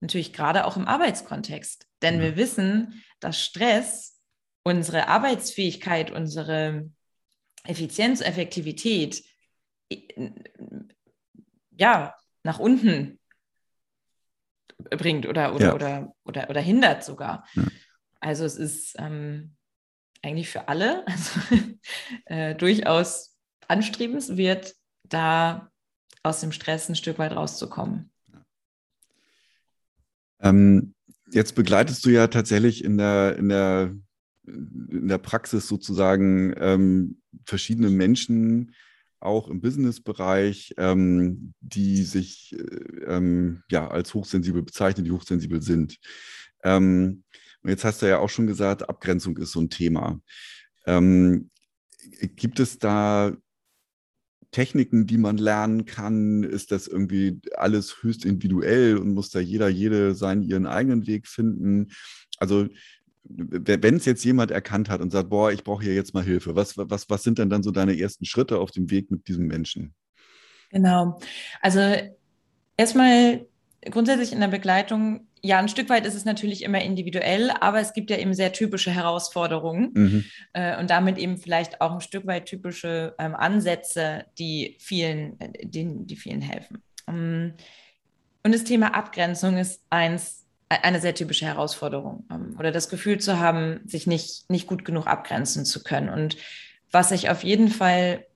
natürlich 0.00 0.32
gerade 0.32 0.64
auch 0.64 0.76
im 0.76 0.88
Arbeitskontext. 0.88 1.86
Denn 2.02 2.16
ja. 2.16 2.22
wir 2.22 2.36
wissen, 2.36 3.02
dass 3.20 3.40
Stress 3.40 4.20
unsere 4.62 5.08
Arbeitsfähigkeit, 5.08 6.10
unsere 6.10 6.90
Effizienz, 7.64 8.20
Effektivität 8.20 9.24
ja 11.70 12.14
nach 12.42 12.58
unten 12.58 13.17
bringt 14.78 15.26
oder, 15.26 15.54
oder, 15.54 15.66
ja. 15.66 15.74
oder, 15.74 16.14
oder, 16.24 16.50
oder 16.50 16.60
hindert 16.60 17.04
sogar. 17.04 17.46
Ja. 17.54 17.64
Also 18.20 18.44
es 18.44 18.56
ist 18.56 18.96
ähm, 18.98 19.54
eigentlich 20.22 20.48
für 20.48 20.68
alle 20.68 21.06
also, 21.06 21.40
äh, 22.26 22.54
durchaus 22.54 23.36
anstrebenswert, 23.66 24.74
da 25.04 25.70
aus 26.22 26.40
dem 26.40 26.52
Stress 26.52 26.88
ein 26.88 26.96
Stück 26.96 27.18
weit 27.18 27.32
rauszukommen. 27.32 28.10
Ähm, 30.40 30.94
jetzt 31.30 31.54
begleitest 31.54 32.04
du 32.04 32.10
ja 32.10 32.26
tatsächlich 32.28 32.84
in 32.84 32.98
der, 32.98 33.36
in 33.36 33.48
der, 33.48 33.94
in 34.46 35.08
der 35.08 35.18
Praxis 35.18 35.68
sozusagen 35.68 36.54
ähm, 36.58 37.20
verschiedene 37.44 37.90
Menschen, 37.90 38.74
auch 39.20 39.48
im 39.48 39.60
Businessbereich, 39.60 40.74
ähm, 40.78 41.54
die 41.60 42.02
sich 42.04 42.54
äh, 42.58 43.04
ähm, 43.06 43.62
ja 43.70 43.88
als 43.88 44.14
hochsensibel 44.14 44.62
bezeichnen, 44.62 45.04
die 45.04 45.12
hochsensibel 45.12 45.62
sind. 45.62 45.98
Ähm, 46.62 47.24
und 47.62 47.70
jetzt 47.70 47.84
hast 47.84 48.02
du 48.02 48.08
ja 48.08 48.18
auch 48.18 48.30
schon 48.30 48.46
gesagt, 48.46 48.88
Abgrenzung 48.88 49.36
ist 49.38 49.52
so 49.52 49.60
ein 49.60 49.70
Thema. 49.70 50.20
Ähm, 50.86 51.50
gibt 52.36 52.60
es 52.60 52.78
da 52.78 53.36
Techniken, 54.50 55.06
die 55.06 55.18
man 55.18 55.36
lernen 55.36 55.84
kann? 55.84 56.42
Ist 56.42 56.72
das 56.72 56.86
irgendwie 56.86 57.40
alles 57.54 58.02
höchst 58.02 58.24
individuell 58.24 58.96
und 58.96 59.12
muss 59.12 59.30
da 59.30 59.40
jeder, 59.40 59.68
jede 59.68 60.14
seinen 60.14 60.42
ihren 60.42 60.66
eigenen 60.66 61.06
Weg 61.06 61.26
finden? 61.28 61.88
Also 62.38 62.68
wenn 63.28 63.96
es 63.96 64.04
jetzt 64.04 64.24
jemand 64.24 64.50
erkannt 64.50 64.88
hat 64.88 65.00
und 65.00 65.10
sagt, 65.10 65.30
boah, 65.30 65.52
ich 65.52 65.64
brauche 65.64 65.84
hier 65.84 65.94
jetzt 65.94 66.14
mal 66.14 66.24
Hilfe, 66.24 66.56
was, 66.56 66.76
was, 66.76 67.08
was 67.10 67.22
sind 67.22 67.38
denn 67.38 67.50
dann 67.50 67.62
so 67.62 67.70
deine 67.70 67.98
ersten 67.98 68.24
Schritte 68.24 68.58
auf 68.58 68.70
dem 68.70 68.90
Weg 68.90 69.10
mit 69.10 69.28
diesem 69.28 69.46
Menschen? 69.46 69.94
Genau. 70.70 71.18
Also 71.60 71.80
erstmal 72.76 73.46
grundsätzlich 73.82 74.32
in 74.32 74.40
der 74.40 74.48
Begleitung, 74.48 75.26
ja, 75.40 75.58
ein 75.58 75.68
Stück 75.68 75.88
weit 75.88 76.04
ist 76.04 76.14
es 76.14 76.24
natürlich 76.24 76.62
immer 76.62 76.82
individuell, 76.82 77.50
aber 77.60 77.80
es 77.80 77.92
gibt 77.92 78.10
ja 78.10 78.18
eben 78.18 78.34
sehr 78.34 78.52
typische 78.52 78.90
Herausforderungen 78.90 79.90
mhm. 79.94 80.24
äh, 80.52 80.78
und 80.78 80.90
damit 80.90 81.16
eben 81.18 81.38
vielleicht 81.38 81.80
auch 81.80 81.92
ein 81.92 82.00
Stück 82.00 82.26
weit 82.26 82.46
typische 82.46 83.14
ähm, 83.18 83.34
Ansätze, 83.36 84.24
die 84.38 84.76
vielen, 84.80 85.40
äh, 85.40 85.52
die, 85.64 86.06
die 86.06 86.16
vielen 86.16 86.40
helfen. 86.40 86.82
Um, 87.06 87.54
und 88.42 88.54
das 88.54 88.64
Thema 88.64 88.94
Abgrenzung 88.94 89.56
ist 89.56 89.82
eins 89.90 90.47
eine 90.68 91.00
sehr 91.00 91.14
typische 91.14 91.46
Herausforderung 91.46 92.26
ähm, 92.30 92.56
oder 92.58 92.72
das 92.72 92.88
Gefühl 92.88 93.18
zu 93.18 93.38
haben, 93.38 93.80
sich 93.86 94.06
nicht, 94.06 94.50
nicht 94.50 94.66
gut 94.66 94.84
genug 94.84 95.06
abgrenzen 95.06 95.64
zu 95.64 95.82
können. 95.82 96.08
Und 96.08 96.36
was 96.90 97.10
ich 97.10 97.30
auf 97.30 97.42
jeden 97.44 97.68
Fall 97.68 98.26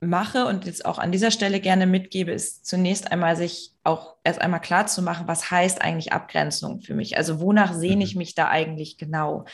mache 0.00 0.46
und 0.46 0.64
jetzt 0.64 0.86
auch 0.86 0.98
an 0.98 1.12
dieser 1.12 1.30
Stelle 1.30 1.60
gerne 1.60 1.86
mitgebe, 1.86 2.32
ist 2.32 2.66
zunächst 2.66 3.12
einmal 3.12 3.36
sich 3.36 3.72
auch 3.84 4.16
erst 4.24 4.40
einmal 4.40 4.60
klar 4.60 4.86
zu 4.86 5.02
machen, 5.02 5.28
was 5.28 5.50
heißt 5.50 5.82
eigentlich 5.82 6.12
Abgrenzung 6.12 6.80
für 6.80 6.94
mich? 6.94 7.16
Also 7.16 7.40
wonach 7.40 7.74
sehne 7.74 7.96
mhm. 7.96 8.02
ich 8.02 8.16
mich 8.16 8.34
da 8.34 8.48
eigentlich 8.48 8.96
genau? 8.96 9.44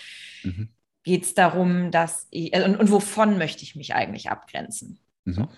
Mhm. 0.44 0.68
Geht 1.02 1.24
es 1.24 1.34
darum, 1.34 1.90
dass 1.90 2.26
ich, 2.30 2.54
äh, 2.54 2.64
und, 2.64 2.76
und, 2.76 2.90
wovon 2.90 3.38
möchte 3.38 3.62
ich 3.62 3.76
mich 3.76 3.94
eigentlich 3.94 4.30
abgrenzen? 4.30 4.98
Mhm. 5.24 5.48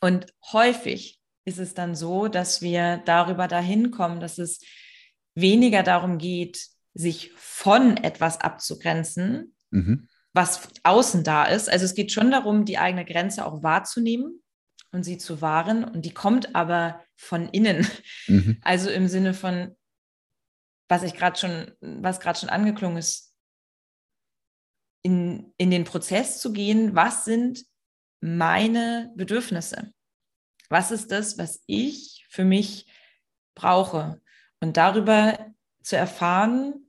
Und 0.00 0.26
häufig 0.52 1.20
ist 1.44 1.58
es 1.58 1.74
dann 1.74 1.94
so, 1.94 2.28
dass 2.28 2.60
wir 2.60 2.98
darüber 3.04 3.48
dahin 3.48 3.90
kommen, 3.90 4.20
dass 4.20 4.38
es 4.38 4.60
weniger 5.36 5.84
darum 5.84 6.18
geht, 6.18 6.66
sich 6.94 7.30
von 7.36 7.98
etwas 7.98 8.40
abzugrenzen, 8.40 9.54
mhm. 9.70 10.08
was 10.32 10.68
außen 10.82 11.22
da 11.22 11.44
ist. 11.44 11.70
Also 11.70 11.84
es 11.84 11.94
geht 11.94 12.10
schon 12.10 12.30
darum, 12.30 12.64
die 12.64 12.78
eigene 12.78 13.04
Grenze 13.04 13.46
auch 13.46 13.62
wahrzunehmen 13.62 14.42
und 14.90 15.04
sie 15.04 15.18
zu 15.18 15.40
wahren. 15.40 15.84
Und 15.84 16.04
die 16.04 16.14
kommt 16.14 16.56
aber 16.56 17.04
von 17.14 17.48
innen. 17.50 17.86
Mhm. 18.26 18.58
Also 18.62 18.90
im 18.90 19.08
Sinne 19.08 19.34
von, 19.34 19.76
was 20.88 21.02
ich 21.02 21.14
gerade 21.14 21.38
schon, 21.38 21.72
was 21.80 22.18
gerade 22.18 22.38
schon 22.38 22.48
angeklungen 22.48 22.96
ist, 22.96 23.34
in, 25.02 25.52
in 25.58 25.70
den 25.70 25.84
Prozess 25.84 26.40
zu 26.40 26.52
gehen, 26.52 26.96
was 26.96 27.24
sind 27.24 27.64
meine 28.20 29.12
Bedürfnisse? 29.14 29.92
Was 30.68 30.90
ist 30.90 31.12
das, 31.12 31.38
was 31.38 31.62
ich 31.66 32.26
für 32.30 32.44
mich 32.44 32.90
brauche? 33.54 34.20
Und 34.60 34.76
darüber 34.76 35.38
zu 35.82 35.96
erfahren, 35.96 36.86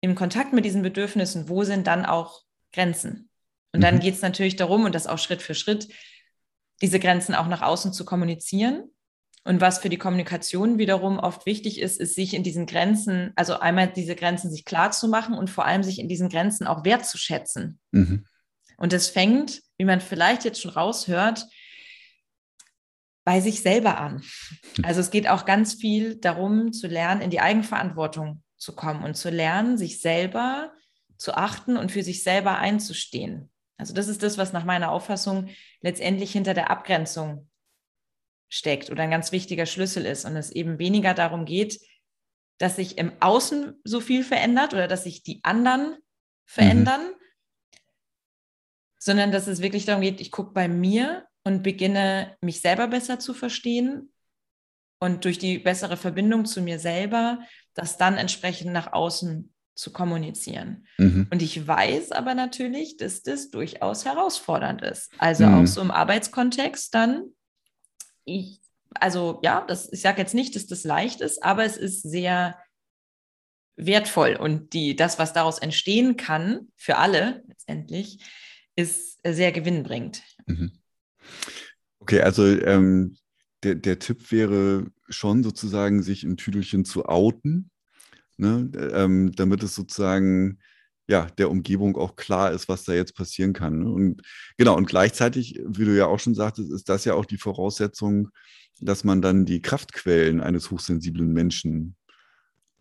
im 0.00 0.14
Kontakt 0.14 0.52
mit 0.52 0.64
diesen 0.64 0.82
Bedürfnissen, 0.82 1.48
wo 1.48 1.64
sind 1.64 1.86
dann 1.86 2.04
auch 2.04 2.42
Grenzen? 2.72 3.30
Und 3.72 3.80
mhm. 3.80 3.82
dann 3.82 4.00
geht 4.00 4.14
es 4.14 4.22
natürlich 4.22 4.56
darum, 4.56 4.84
und 4.84 4.94
das 4.94 5.06
auch 5.06 5.18
Schritt 5.18 5.42
für 5.42 5.54
Schritt, 5.54 5.88
diese 6.82 6.98
Grenzen 6.98 7.34
auch 7.34 7.46
nach 7.46 7.62
außen 7.62 7.92
zu 7.92 8.04
kommunizieren. 8.04 8.90
Und 9.44 9.60
was 9.60 9.78
für 9.78 9.88
die 9.88 9.98
Kommunikation 9.98 10.78
wiederum 10.78 11.18
oft 11.18 11.46
wichtig 11.46 11.80
ist, 11.80 12.00
ist 12.00 12.14
sich 12.14 12.34
in 12.34 12.44
diesen 12.44 12.66
Grenzen, 12.66 13.32
also 13.34 13.58
einmal 13.58 13.88
diese 13.88 14.14
Grenzen 14.14 14.50
sich 14.50 14.64
klar 14.64 14.92
zu 14.92 15.08
machen 15.08 15.34
und 15.34 15.50
vor 15.50 15.64
allem 15.64 15.82
sich 15.82 15.98
in 15.98 16.08
diesen 16.08 16.28
Grenzen 16.28 16.66
auch 16.66 16.84
wertzuschätzen. 16.84 17.80
Mhm. 17.90 18.26
Und 18.76 18.92
das 18.92 19.08
fängt, 19.08 19.62
wie 19.78 19.84
man 19.84 20.00
vielleicht 20.00 20.44
jetzt 20.44 20.60
schon 20.60 20.72
raushört, 20.72 21.46
bei 23.24 23.40
sich 23.40 23.62
selber 23.62 23.98
an. 23.98 24.22
Also 24.82 25.00
es 25.00 25.10
geht 25.10 25.28
auch 25.28 25.44
ganz 25.44 25.74
viel 25.74 26.16
darum, 26.16 26.72
zu 26.72 26.88
lernen, 26.88 27.20
in 27.20 27.30
die 27.30 27.40
Eigenverantwortung 27.40 28.42
zu 28.56 28.74
kommen 28.74 29.04
und 29.04 29.16
zu 29.16 29.30
lernen, 29.30 29.78
sich 29.78 30.00
selber 30.00 30.72
zu 31.18 31.34
achten 31.34 31.76
und 31.76 31.92
für 31.92 32.02
sich 32.02 32.22
selber 32.22 32.58
einzustehen. 32.58 33.50
Also 33.76 33.94
das 33.94 34.08
ist 34.08 34.22
das, 34.22 34.38
was 34.38 34.52
nach 34.52 34.64
meiner 34.64 34.90
Auffassung 34.90 35.48
letztendlich 35.80 36.32
hinter 36.32 36.54
der 36.54 36.70
Abgrenzung 36.70 37.48
steckt 38.48 38.90
oder 38.90 39.02
ein 39.02 39.10
ganz 39.10 39.32
wichtiger 39.32 39.66
Schlüssel 39.66 40.04
ist 40.04 40.24
und 40.24 40.36
es 40.36 40.50
eben 40.50 40.78
weniger 40.78 41.14
darum 41.14 41.44
geht, 41.44 41.80
dass 42.58 42.76
sich 42.76 42.98
im 42.98 43.12
Außen 43.20 43.80
so 43.82 44.00
viel 44.00 44.24
verändert 44.24 44.74
oder 44.74 44.88
dass 44.88 45.04
sich 45.04 45.22
die 45.22 45.42
anderen 45.42 45.96
verändern, 46.44 47.02
mhm. 47.02 47.78
sondern 48.98 49.32
dass 49.32 49.46
es 49.46 49.62
wirklich 49.62 49.84
darum 49.84 50.02
geht, 50.02 50.20
ich 50.20 50.30
gucke 50.30 50.52
bei 50.52 50.68
mir 50.68 51.26
und 51.44 51.62
beginne, 51.62 52.36
mich 52.40 52.60
selber 52.60 52.88
besser 52.88 53.18
zu 53.18 53.34
verstehen 53.34 54.12
und 55.00 55.24
durch 55.24 55.38
die 55.38 55.58
bessere 55.58 55.96
Verbindung 55.96 56.44
zu 56.44 56.62
mir 56.62 56.78
selber, 56.78 57.40
das 57.74 57.96
dann 57.96 58.16
entsprechend 58.16 58.72
nach 58.72 58.92
außen 58.92 59.52
zu 59.74 59.92
kommunizieren. 59.92 60.86
Mhm. 60.98 61.28
Und 61.30 61.42
ich 61.42 61.66
weiß 61.66 62.12
aber 62.12 62.34
natürlich, 62.34 62.98
dass 62.98 63.22
das 63.22 63.50
durchaus 63.50 64.04
herausfordernd 64.04 64.82
ist. 64.82 65.10
Also 65.18 65.46
mhm. 65.46 65.54
auch 65.54 65.66
so 65.66 65.80
im 65.80 65.90
Arbeitskontext 65.90 66.94
dann, 66.94 67.24
ich 68.24 68.62
also 68.94 69.40
ja, 69.42 69.64
das, 69.66 69.92
ich 69.92 70.00
sage 70.00 70.20
jetzt 70.20 70.34
nicht, 70.34 70.54
dass 70.56 70.66
das 70.66 70.84
leicht 70.84 71.20
ist, 71.20 71.42
aber 71.42 71.64
es 71.64 71.76
ist 71.76 72.02
sehr 72.02 72.58
wertvoll 73.76 74.36
und 74.36 74.72
die, 74.74 74.96
das, 74.96 75.18
was 75.18 75.32
daraus 75.32 75.58
entstehen 75.58 76.16
kann, 76.16 76.68
für 76.76 76.98
alle 76.98 77.42
letztendlich, 77.48 78.18
ist 78.76 79.18
sehr 79.24 79.52
gewinnbringend. 79.52 80.22
Mhm. 80.46 80.72
Okay, 82.00 82.20
also 82.20 82.44
ähm, 82.44 83.16
der, 83.62 83.76
der 83.76 83.98
Tipp 83.98 84.32
wäre 84.32 84.86
schon 85.08 85.42
sozusagen, 85.42 86.02
sich 86.02 86.24
in 86.24 86.36
Tüdelchen 86.36 86.84
zu 86.84 87.06
outen, 87.06 87.70
ne? 88.36 88.70
ähm, 88.94 89.32
damit 89.36 89.62
es 89.62 89.74
sozusagen 89.74 90.58
ja, 91.08 91.26
der 91.38 91.50
Umgebung 91.50 91.96
auch 91.96 92.16
klar 92.16 92.52
ist, 92.52 92.68
was 92.68 92.84
da 92.84 92.92
jetzt 92.92 93.14
passieren 93.14 93.52
kann. 93.52 93.80
Ne? 93.80 93.90
Und 93.90 94.22
genau, 94.56 94.76
und 94.76 94.86
gleichzeitig, 94.86 95.60
wie 95.66 95.84
du 95.84 95.96
ja 95.96 96.06
auch 96.06 96.18
schon 96.18 96.34
sagtest, 96.34 96.72
ist 96.72 96.88
das 96.88 97.04
ja 97.04 97.14
auch 97.14 97.24
die 97.24 97.38
Voraussetzung, 97.38 98.30
dass 98.80 99.04
man 99.04 99.20
dann 99.20 99.44
die 99.44 99.62
Kraftquellen 99.62 100.40
eines 100.40 100.70
hochsensiblen 100.70 101.32
Menschen 101.32 101.96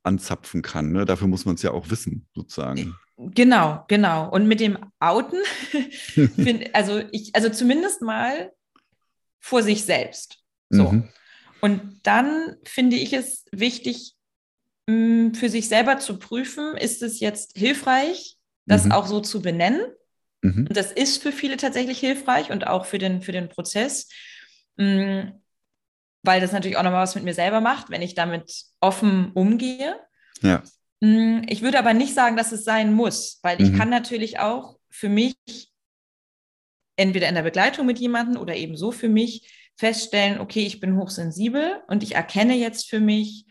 anzapfen 0.04 0.62
kann. 0.62 0.92
Ne? 0.92 1.06
Dafür 1.06 1.28
muss 1.28 1.46
man 1.46 1.56
es 1.56 1.62
ja 1.62 1.72
auch 1.72 1.90
wissen, 1.90 2.28
sozusagen. 2.34 2.96
Genau, 3.30 3.86
genau. 3.88 4.30
Und 4.30 4.48
mit 4.48 4.60
dem 4.60 4.78
Outen, 5.00 5.40
find, 6.36 6.74
also 6.74 7.02
ich, 7.12 7.36
also 7.36 7.50
zumindest 7.50 8.02
mal 8.02 8.52
vor 9.40 9.62
sich 9.62 9.86
selbst. 9.86 10.40
So. 10.70 10.92
Mhm. 10.92 11.10
Und 11.62 12.00
dann 12.04 12.58
finde 12.64 12.96
ich 12.96 13.14
es 13.14 13.46
wichtig, 13.52 14.16
mm, 14.88 15.34
für 15.34 15.50
sich 15.50 15.68
selber 15.68 16.00
zu 16.00 16.18
prüfen, 16.18 16.76
ist 16.78 17.04
es 17.04 17.20
jetzt 17.20 17.58
hilfreich, 17.58 18.38
das 18.66 18.86
mhm. 18.86 18.92
auch 18.94 19.06
so 19.06 19.20
zu 19.20 19.42
benennen? 19.42 19.82
Mhm. 20.42 20.68
Und 20.68 20.76
das 20.76 20.92
ist 20.92 21.22
für 21.22 21.32
viele 21.32 21.58
tatsächlich 21.58 22.00
hilfreich 22.00 22.52
und 22.52 22.66
auch 22.66 22.86
für 22.86 22.98
den, 22.98 23.22
für 23.22 23.32
den 23.32 23.50
Prozess, 23.50 24.10
mm, 24.78 25.30
weil 26.24 26.42
das 26.42 26.52
natürlich 26.52 26.78
auch 26.78 26.84
nochmal 26.84 27.04
was 27.04 27.16
mit 27.16 27.24
mir 27.24 27.34
selber 27.36 27.62
macht, 27.62 27.92
wenn 27.92 28.02
ich 28.02 28.16
damit 28.16 28.64
offen 28.80 29.32
umgehe. 29.34 30.00
Ja. 30.42 30.64
Mm, 31.02 31.42
ich 31.48 31.62
würde 31.62 31.80
aber 31.80 31.94
nicht 31.94 32.14
sagen, 32.14 32.38
dass 32.38 32.52
es 32.52 32.64
sein 32.64 32.94
muss, 32.94 33.40
weil 33.44 33.62
ich 33.62 33.72
mhm. 33.72 33.78
kann 33.78 33.90
natürlich 33.90 34.40
auch 34.40 34.78
für 34.90 35.10
mich 35.10 35.36
entweder 36.96 37.28
in 37.28 37.36
der 37.36 37.42
Begleitung 37.42 37.86
mit 37.86 38.00
jemandem 38.00 38.40
oder 38.40 38.56
eben 38.56 38.78
so 38.78 38.92
für 38.92 39.10
mich 39.10 39.52
feststellen, 39.78 40.40
okay, 40.40 40.66
ich 40.66 40.80
bin 40.80 40.98
hochsensibel 40.98 41.82
und 41.88 42.04
ich 42.04 42.16
erkenne 42.16 42.56
jetzt 42.56 42.90
für 42.90 43.00
mich, 43.00 43.46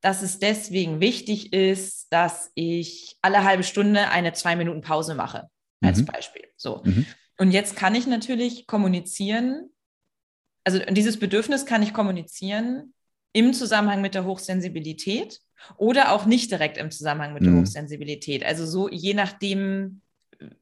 dass 0.00 0.22
es 0.22 0.38
deswegen 0.38 1.00
wichtig 1.00 1.52
ist, 1.52 2.08
dass 2.10 2.50
ich 2.54 3.16
alle 3.22 3.44
halbe 3.44 3.62
Stunde 3.62 4.08
eine 4.08 4.32
zwei 4.32 4.56
Minuten 4.56 4.80
Pause 4.80 5.14
mache, 5.14 5.48
als 5.80 6.00
mhm. 6.00 6.06
Beispiel. 6.06 6.48
So. 6.56 6.82
Mhm. 6.84 7.06
Und 7.38 7.52
jetzt 7.52 7.76
kann 7.76 7.94
ich 7.94 8.06
natürlich 8.06 8.66
kommunizieren, 8.66 9.70
also 10.64 10.80
dieses 10.90 11.18
Bedürfnis 11.18 11.66
kann 11.66 11.82
ich 11.82 11.92
kommunizieren 11.92 12.92
im 13.38 13.54
Zusammenhang 13.54 14.00
mit 14.00 14.14
der 14.14 14.24
Hochsensibilität 14.24 15.40
oder 15.76 16.12
auch 16.12 16.26
nicht 16.26 16.50
direkt 16.50 16.76
im 16.76 16.90
Zusammenhang 16.90 17.34
mit 17.34 17.42
mhm. 17.42 17.52
der 17.52 17.60
Hochsensibilität. 17.60 18.44
Also 18.44 18.66
so 18.66 18.88
je 18.88 19.14
nachdem, 19.14 20.00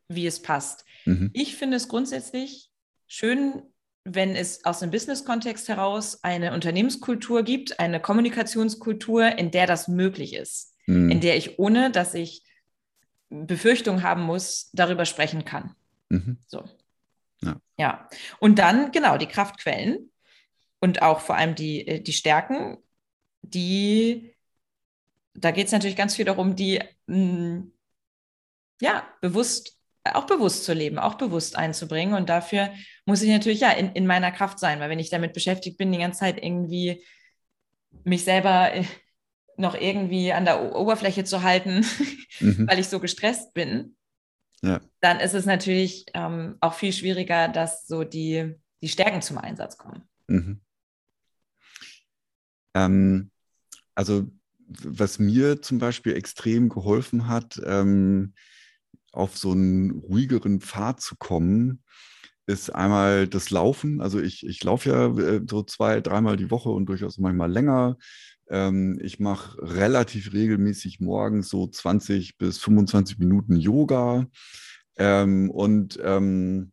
wie 0.09 0.27
es 0.27 0.43
passt. 0.43 0.85
Mhm. 1.07 1.31
Ich 1.33 1.57
finde 1.57 1.79
es 1.79 1.89
grundsätzlich 1.89 2.71
schön, 3.07 3.63
wenn 4.05 4.37
es 4.37 4.65
aus 4.67 4.81
dem 4.81 4.91
Business-Kontext 4.91 5.69
heraus 5.69 6.23
eine 6.23 6.53
Unternehmenskultur 6.53 7.43
gibt, 7.45 7.81
eine 7.81 7.99
Kommunikationskultur, 7.99 9.39
in 9.39 9.51
der 9.51 9.67
das 9.67 9.89
möglich 9.89 10.35
ist, 10.35 10.75
mhm. 10.87 11.11
in 11.11 11.21
der 11.21 11.37
ich 11.37 11.59
ohne, 11.59 11.91
dass 11.91 12.13
ich 12.13 12.43
Befürchtungen 13.31 14.03
haben 14.03 14.23
muss, 14.23 14.71
darüber 14.75 15.07
sprechen 15.07 15.47
kann. 15.47 15.75
Mhm. 16.11 16.37
So. 16.47 16.63
Ja. 17.41 17.57
ja. 17.79 18.09
Und 18.39 18.59
dann, 18.59 18.93
genau, 18.93 19.17
die 19.17 19.27
Kraftquellen 19.27 20.11
und 20.81 21.03
auch 21.03 21.21
vor 21.21 21.37
allem 21.37 21.55
die, 21.55 21.87
äh, 21.87 22.01
die 22.01 22.13
Stärken, 22.13 22.79
die, 23.43 24.35
da 25.35 25.51
geht 25.51 25.67
es 25.67 25.73
natürlich 25.73 25.97
ganz 25.97 26.17
viel 26.17 26.25
darum, 26.25 26.57
die 26.57 26.81
mh, 27.07 27.17
mm, 27.17 27.73
ja, 28.81 29.09
bewusst 29.21 29.77
auch 30.15 30.27
bewusst 30.27 30.65
zu 30.65 30.73
leben, 30.73 30.99
auch 30.99 31.15
bewusst 31.15 31.57
einzubringen. 31.57 32.15
Und 32.15 32.29
dafür 32.29 32.71
muss 33.05 33.23
ich 33.23 33.31
natürlich 33.31 33.61
ja 33.61 33.71
in, 33.71 33.93
in 33.93 34.07
meiner 34.07 34.33
Kraft 34.33 34.59
sein, 34.59 34.81
weil 34.81 34.91
wenn 34.91 34.99
ich 34.99 35.11
damit 35.11 35.33
beschäftigt 35.33 35.79
bin, 35.79 35.93
die 35.93 35.99
ganze 35.99 36.21
Zeit 36.21 36.43
irgendwie 36.43 37.05
mich 38.05 38.25
selber 38.25 38.73
äh, 38.73 38.85
noch 39.57 39.75
irgendwie 39.75 40.33
an 40.33 40.45
der 40.45 40.77
Oberfläche 40.77 41.25
zu 41.25 41.43
halten, 41.43 41.85
mhm. 42.41 42.69
weil 42.69 42.79
ich 42.79 42.89
so 42.89 43.01
gestresst 43.01 43.55
bin, 43.55 43.97
ja. 44.63 44.81
dann 45.01 45.21
ist 45.21 45.35
es 45.35 45.47
natürlich 45.47 46.07
ähm, 46.15 46.57
auch 46.61 46.75
viel 46.75 46.93
schwieriger, 46.93 47.49
dass 47.49 47.87
so 47.87 48.05
die, 48.05 48.55
die 48.83 48.89
Stärken 48.89 49.23
zum 49.23 49.39
Einsatz 49.39 49.79
kommen. 49.79 50.09
Mhm. 50.27 50.61
Ähm, 52.77 53.31
also 53.95 54.31
was 54.69 55.19
mir 55.19 55.63
zum 55.63 55.79
Beispiel 55.79 56.15
extrem 56.15 56.69
geholfen 56.69 57.29
hat, 57.29 57.61
ähm, 57.65 58.35
auf 59.13 59.39
so 59.39 59.53
einen 59.53 59.93
ruhigeren 59.93 60.61
Pfad 60.61 61.01
zu 61.01 61.17
kommen, 61.17 61.83
ist 62.47 62.71
einmal 62.71 63.27
das 63.27 63.51
Laufen. 63.51 64.01
Also 64.01 64.21
ich, 64.21 64.47
ich 64.47 64.63
laufe 64.63 64.91
ja 64.91 65.07
äh, 65.19 65.41
so 65.49 65.63
zwei, 65.63 66.01
dreimal 66.01 66.37
die 66.37 66.51
Woche 66.51 66.69
und 66.69 66.87
durchaus 66.87 67.19
manchmal 67.19 67.51
länger. 67.51 67.97
Ähm, 68.49 68.99
ich 69.03 69.19
mache 69.19 69.59
relativ 69.63 70.33
regelmäßig 70.33 71.01
morgens 71.01 71.49
so 71.49 71.67
20 71.67 72.37
bis 72.37 72.59
25 72.59 73.19
Minuten 73.19 73.57
Yoga. 73.57 74.27
Ähm, 74.97 75.51
und 75.51 75.99
ähm, 76.03 76.73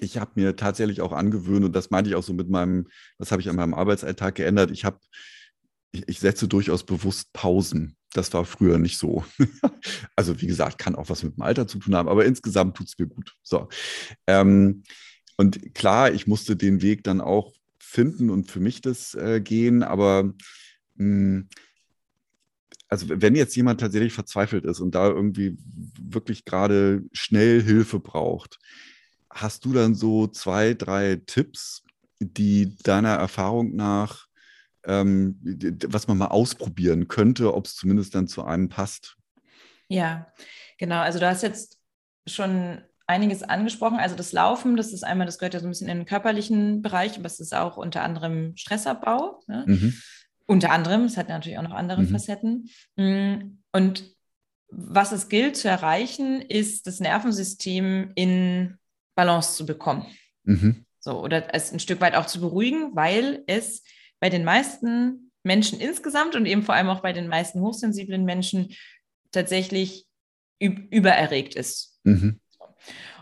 ich 0.00 0.18
habe 0.18 0.32
mir 0.34 0.56
tatsächlich 0.56 1.00
auch 1.00 1.12
angewöhnt, 1.12 1.64
und 1.64 1.72
das 1.72 1.90
meinte 1.90 2.10
ich 2.10 2.16
auch 2.16 2.22
so 2.22 2.32
mit 2.32 2.48
meinem, 2.48 2.88
das 3.18 3.32
habe 3.32 3.42
ich 3.42 3.48
an 3.48 3.56
meinem 3.56 3.74
Arbeitsalltag 3.74 4.36
geändert. 4.36 4.70
Ich 4.70 4.84
habe, 4.84 4.98
ich, 5.92 6.04
ich 6.06 6.20
setze 6.20 6.48
durchaus 6.48 6.84
bewusst 6.84 7.32
Pausen. 7.32 7.96
Das 8.12 8.32
war 8.32 8.44
früher 8.44 8.78
nicht 8.78 8.98
so. 8.98 9.24
also 10.16 10.40
wie 10.40 10.46
gesagt, 10.46 10.78
kann 10.78 10.94
auch 10.94 11.08
was 11.10 11.22
mit 11.22 11.36
dem 11.36 11.42
Alter 11.42 11.66
zu 11.66 11.78
tun 11.78 11.94
haben, 11.94 12.08
aber 12.08 12.24
insgesamt 12.24 12.76
tut 12.76 12.88
es 12.88 12.98
mir 12.98 13.06
gut. 13.06 13.34
So. 13.42 13.68
Ähm, 14.26 14.82
und 15.36 15.74
klar, 15.74 16.12
ich 16.12 16.26
musste 16.26 16.56
den 16.56 16.82
Weg 16.82 17.04
dann 17.04 17.20
auch 17.20 17.52
finden 17.78 18.30
und 18.30 18.50
für 18.50 18.60
mich 18.60 18.80
das 18.80 19.14
äh, 19.14 19.40
gehen, 19.40 19.82
aber 19.82 20.24
mh, 20.24 20.34
hm, 20.96 21.48
also 22.88 23.06
wenn 23.08 23.34
jetzt 23.34 23.54
jemand 23.54 23.80
tatsächlich 23.80 24.14
verzweifelt 24.14 24.64
ist 24.64 24.80
und 24.80 24.94
da 24.94 25.08
irgendwie 25.08 25.58
wirklich 26.00 26.44
gerade 26.44 27.04
schnell 27.12 27.62
Hilfe 27.62 28.00
braucht, 28.00 28.58
hast 29.30 29.64
du 29.64 29.72
dann 29.72 29.94
so 29.94 30.26
zwei, 30.26 30.74
drei 30.74 31.20
Tipps, 31.26 31.82
die 32.20 32.76
deiner 32.82 33.14
Erfahrung 33.14 33.76
nach 33.76 34.28
ähm, 34.88 35.38
was 35.88 36.08
man 36.08 36.18
mal 36.18 36.28
ausprobieren 36.28 37.08
könnte, 37.08 37.54
ob 37.54 37.66
es 37.66 37.76
zumindest 37.76 38.14
dann 38.14 38.26
zu 38.26 38.44
einem 38.44 38.68
passt. 38.68 39.16
Ja, 39.88 40.32
genau. 40.78 41.00
Also 41.00 41.18
du 41.18 41.28
hast 41.28 41.42
jetzt 41.42 41.78
schon 42.26 42.80
einiges 43.06 43.42
angesprochen. 43.42 43.98
Also 43.98 44.16
das 44.16 44.32
Laufen, 44.32 44.76
das 44.76 44.92
ist 44.92 45.04
einmal, 45.04 45.26
das 45.26 45.38
gehört 45.38 45.54
ja 45.54 45.60
so 45.60 45.66
ein 45.66 45.70
bisschen 45.70 45.88
in 45.88 45.98
den 45.98 46.06
körperlichen 46.06 46.82
Bereich, 46.82 47.16
aber 47.16 47.26
es 47.26 47.40
ist 47.40 47.54
auch 47.54 47.76
unter 47.76 48.02
anderem 48.02 48.56
Stressabbau. 48.56 49.42
Ne? 49.46 49.64
Mhm. 49.66 49.94
Unter 50.46 50.70
anderem, 50.70 51.04
es 51.04 51.16
hat 51.16 51.28
natürlich 51.28 51.58
auch 51.58 51.62
noch 51.62 51.74
andere 51.74 52.02
mhm. 52.02 52.08
Facetten. 52.08 52.70
Mm, 52.96 53.58
und 53.72 54.04
was 54.70 55.12
es 55.12 55.28
gilt 55.28 55.56
zu 55.56 55.68
erreichen, 55.68 56.42
ist 56.42 56.86
das 56.86 57.00
Nervensystem 57.00 58.12
in 58.14 58.78
Balance 59.18 59.56
zu 59.56 59.66
bekommen. 59.66 60.06
Mhm. 60.44 60.86
So, 61.00 61.20
oder 61.20 61.52
es 61.52 61.72
ein 61.72 61.80
Stück 61.80 62.00
weit 62.00 62.14
auch 62.14 62.26
zu 62.26 62.40
beruhigen, 62.40 62.94
weil 62.94 63.42
es 63.48 63.82
bei 64.20 64.30
den 64.30 64.44
meisten 64.44 65.32
Menschen 65.42 65.80
insgesamt 65.80 66.36
und 66.36 66.46
eben 66.46 66.62
vor 66.62 66.76
allem 66.76 66.88
auch 66.88 67.00
bei 67.00 67.12
den 67.12 67.26
meisten 67.26 67.60
hochsensiblen 67.60 68.24
Menschen 68.24 68.76
tatsächlich 69.32 70.06
übererregt 70.60 71.56
ist. 71.56 71.98
Mhm. 72.04 72.40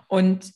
Und 0.07 0.53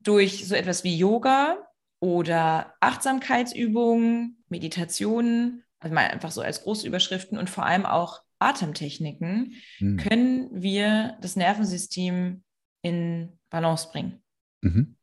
durch 0.00 0.48
so 0.48 0.54
etwas 0.54 0.84
wie 0.84 0.96
Yoga 0.96 1.58
oder 2.00 2.74
Achtsamkeitsübungen, 2.80 4.42
Meditationen, 4.48 5.64
also 5.80 5.94
mal 5.94 6.08
einfach 6.08 6.30
so 6.30 6.40
als 6.40 6.62
Großüberschriften 6.62 7.36
und 7.36 7.50
vor 7.50 7.66
allem 7.66 7.84
auch 7.84 8.22
Atemtechniken, 8.38 9.54
mhm. 9.80 9.96
können 9.98 10.62
wir 10.62 11.18
das 11.20 11.36
Nervensystem 11.36 12.42
in 12.80 13.37
Balance 13.50 13.88
bringen. 13.90 14.22
Mhm. 14.62 14.96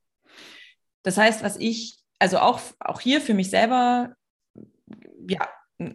Das 1.03 1.17
heißt, 1.17 1.43
was 1.43 1.58
ich 1.58 1.99
also 2.19 2.39
auch, 2.39 2.62
auch 2.79 3.01
hier 3.01 3.21
für 3.21 3.34
mich 3.34 3.49
selber, 3.49 4.15
ja, 5.27 5.47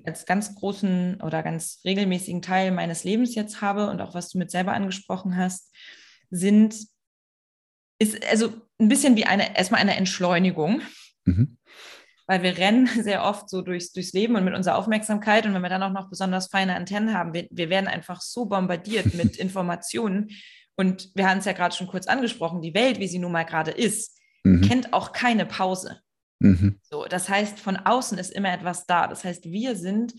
als 0.05 0.27
ganz 0.27 0.55
großen 0.57 1.21
oder 1.23 1.43
ganz 1.43 1.81
regelmäßigen 1.85 2.43
Teil 2.43 2.71
meines 2.71 3.05
Lebens 3.05 3.35
jetzt 3.35 3.63
habe 3.63 3.89
und 3.89 4.01
auch 4.01 4.15
was 4.15 4.29
du 4.29 4.39
mit 4.39 4.51
selber 4.51 4.73
angesprochen 4.73 5.37
hast, 5.37 5.75
sind, 6.31 6.75
ist 7.99 8.25
also 8.31 8.53
ein 8.79 8.89
bisschen 8.89 9.17
wie 9.17 9.25
eine, 9.25 9.57
erstmal 9.57 9.81
eine 9.81 9.97
Entschleunigung. 9.97 10.83
Mhm. 11.25 11.59
Weil 12.27 12.43
wir 12.43 12.59
rennen 12.59 12.87
sehr 13.03 13.25
oft 13.25 13.49
so 13.49 13.63
durchs, 13.63 13.93
durchs 13.93 14.13
Leben 14.13 14.37
und 14.37 14.45
mit 14.45 14.55
unserer 14.55 14.77
Aufmerksamkeit 14.77 15.47
und 15.47 15.55
wenn 15.55 15.63
wir 15.63 15.71
dann 15.71 15.83
auch 15.83 15.93
noch 15.93 16.11
besonders 16.11 16.49
feine 16.49 16.77
Antennen 16.77 17.15
haben, 17.15 17.33
wir, 17.33 17.49
wir 17.51 17.71
werden 17.71 17.89
einfach 17.89 18.21
so 18.21 18.47
bombardiert 18.47 19.15
mit 19.15 19.37
Informationen. 19.37 20.31
Und 20.77 21.11
wir 21.15 21.29
haben 21.29 21.39
es 21.39 21.45
ja 21.45 21.53
gerade 21.53 21.75
schon 21.75 21.87
kurz 21.87 22.07
angesprochen, 22.07 22.63
die 22.63 22.75
Welt, 22.75 22.99
wie 22.99 23.09
sie 23.09 23.19
nun 23.19 23.33
mal 23.33 23.45
gerade 23.45 23.71
ist, 23.71 24.19
mhm. 24.45 24.63
kennt 24.63 24.93
auch 24.93 25.13
keine 25.13 25.47
Pause. 25.47 26.01
Mhm. 26.39 26.81
So, 26.83 27.05
das 27.05 27.29
heißt, 27.29 27.61
von 27.61 27.77
außen 27.77 28.19
ist 28.19 28.33
immer 28.33 28.53
etwas 28.53 28.87
da. 28.87 29.07
Das 29.07 29.25
heißt, 29.25 29.45
wir 29.45 29.77
sind 29.77 30.15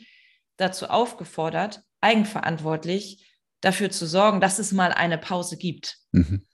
dazu 0.58 0.88
aufgefordert, 0.88 1.82
eigenverantwortlich 2.02 3.28
dafür 3.62 3.90
zu 3.90 4.06
sorgen, 4.06 4.42
dass 4.42 4.60
es 4.60 4.72
mal 4.72 4.92
eine 4.92 5.18
Pause 5.18 5.58
gibt. 5.58 5.98
Mhm. 6.12 6.46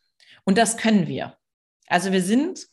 Und 0.45 0.57
das 0.57 0.77
können 0.77 1.07
wir. 1.07 1.37
Also 1.87 2.11
wir 2.11 2.21
sind 2.21 2.67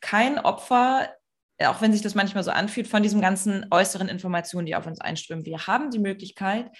kein 0.00 0.38
Opfer, 0.38 1.14
auch 1.58 1.80
wenn 1.80 1.92
sich 1.92 2.02
das 2.02 2.14
manchmal 2.14 2.44
so 2.44 2.50
anfühlt, 2.50 2.88
von 2.88 3.02
diesen 3.02 3.20
ganzen 3.20 3.66
äußeren 3.70 4.08
Informationen, 4.08 4.66
die 4.66 4.76
auf 4.76 4.86
uns 4.86 5.00
einströmen. 5.00 5.44
Wir 5.44 5.66
haben 5.66 5.90
die 5.90 5.98
Möglichkeit 5.98 6.70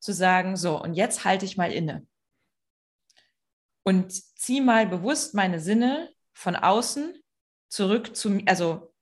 zu 0.00 0.12
sagen, 0.12 0.56
so, 0.56 0.80
und 0.80 0.94
jetzt 0.94 1.24
halte 1.24 1.44
ich 1.44 1.56
mal 1.56 1.72
inne. 1.72 2.06
Und 3.84 4.12
ziehe 4.12 4.62
mal 4.62 4.86
bewusst 4.86 5.34
meine 5.34 5.60
Sinne 5.60 6.10
von 6.32 6.56
außen 6.56 7.14
zurück 7.68 8.16
zu, 8.16 8.40
also 8.46 8.92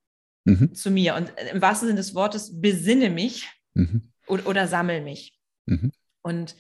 mhm. 0.45 0.75
zu 0.75 0.91
mir. 0.91 1.15
Und 1.15 1.33
im 1.53 1.63
wahrsten 1.63 1.89
Sinne 1.89 2.01
des 2.01 2.15
Wortes 2.15 2.61
besinne 2.61 3.11
mich 3.11 3.49
mhm. 3.75 4.13
oder, 4.27 4.47
oder 4.47 4.69
sammel 4.69 5.03
mich. 5.03 5.39
Mhm. 5.67 5.93
Und, 6.23 6.57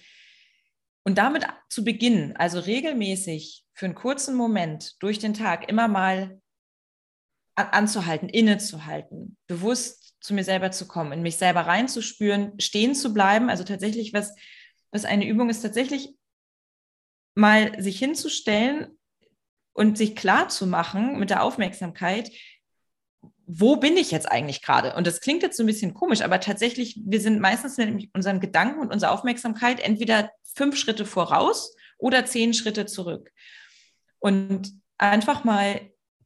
und 1.05 1.19
damit 1.19 1.47
zu 1.69 1.85
beginnen, 1.85 2.37
also 2.37 2.61
regelmäßig 2.61 3.65
für 3.75 3.87
einen 3.87 3.95
kurzen 3.95 4.35
Moment 4.35 5.03
durch 5.03 5.19
den 5.19 5.35
Tag 5.35 5.69
immer 5.69 5.89
mal 5.89 6.41
anzuhalten, 7.55 8.29
innezuhalten, 8.29 9.37
bewusst 9.47 10.15
zu 10.21 10.35
mir 10.35 10.45
selber 10.45 10.71
zu 10.71 10.87
kommen, 10.87 11.13
in 11.13 11.23
mich 11.23 11.37
selber 11.37 11.63
reinzuspüren, 11.63 12.59
stehen 12.61 12.95
zu 12.95 13.13
bleiben. 13.13 13.51
Also 13.51 13.65
tatsächlich, 13.65 14.13
was, 14.13 14.35
was 14.91 15.05
eine 15.05 15.27
Übung 15.27 15.51
ist, 15.51 15.63
tatsächlich 15.63 16.15
mal 17.35 17.81
sich 17.81 17.99
hinzustellen 17.99 18.99
und 19.73 19.97
sich 19.97 20.17
klar 20.17 20.49
zu 20.49 20.67
machen 20.67 21.19
mit 21.19 21.31
der 21.31 21.43
Aufmerksamkeit, 21.43 22.31
wo 23.47 23.77
bin 23.77 23.97
ich 23.97 24.11
jetzt 24.11 24.31
eigentlich 24.31 24.63
gerade? 24.63 24.95
Und 24.95 25.07
das 25.07 25.21
klingt 25.21 25.43
jetzt 25.43 25.57
so 25.57 25.63
ein 25.63 25.67
bisschen 25.67 25.95
komisch, 25.95 26.23
aber 26.23 26.41
tatsächlich, 26.41 27.01
wir 27.05 27.21
sind 27.21 27.41
meistens 27.41 27.77
mit 27.77 28.09
unseren 28.15 28.41
Gedanken 28.41 28.81
und 28.81 28.93
unserer 28.93 29.13
Aufmerksamkeit 29.13 29.81
entweder 29.81 30.31
fünf 30.55 30.77
Schritte 30.77 31.05
voraus 31.05 31.75
oder 31.99 32.25
zehn 32.25 32.55
Schritte 32.55 32.87
zurück. 32.87 33.33
Und 34.19 34.73
einfach 34.99 35.45
mal 35.45 35.81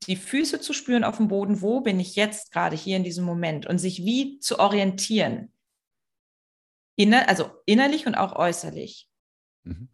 die 0.07 0.17
Füße 0.17 0.61
zu 0.61 0.73
spüren 0.73 1.05
auf 1.05 1.17
dem 1.17 1.29
Boden, 1.29 1.63
wo 1.63 1.81
bin 1.81 1.99
ich 1.99 2.17
jetzt 2.17 2.53
gerade 2.53 2.77
hier 2.77 2.97
in 2.97 3.05
diesem 3.05 3.25
Moment 3.25 3.67
und 3.67 3.79
sich 3.79 4.05
wie 4.05 4.39
zu 4.39 4.59
orientieren. 4.59 5.53
Inner, 6.97 7.29
also 7.29 7.51
innerlich 7.67 8.07
und 8.07 8.15
auch 8.15 8.37
äußerlich. 8.37 9.09
Mhm. 9.65 9.89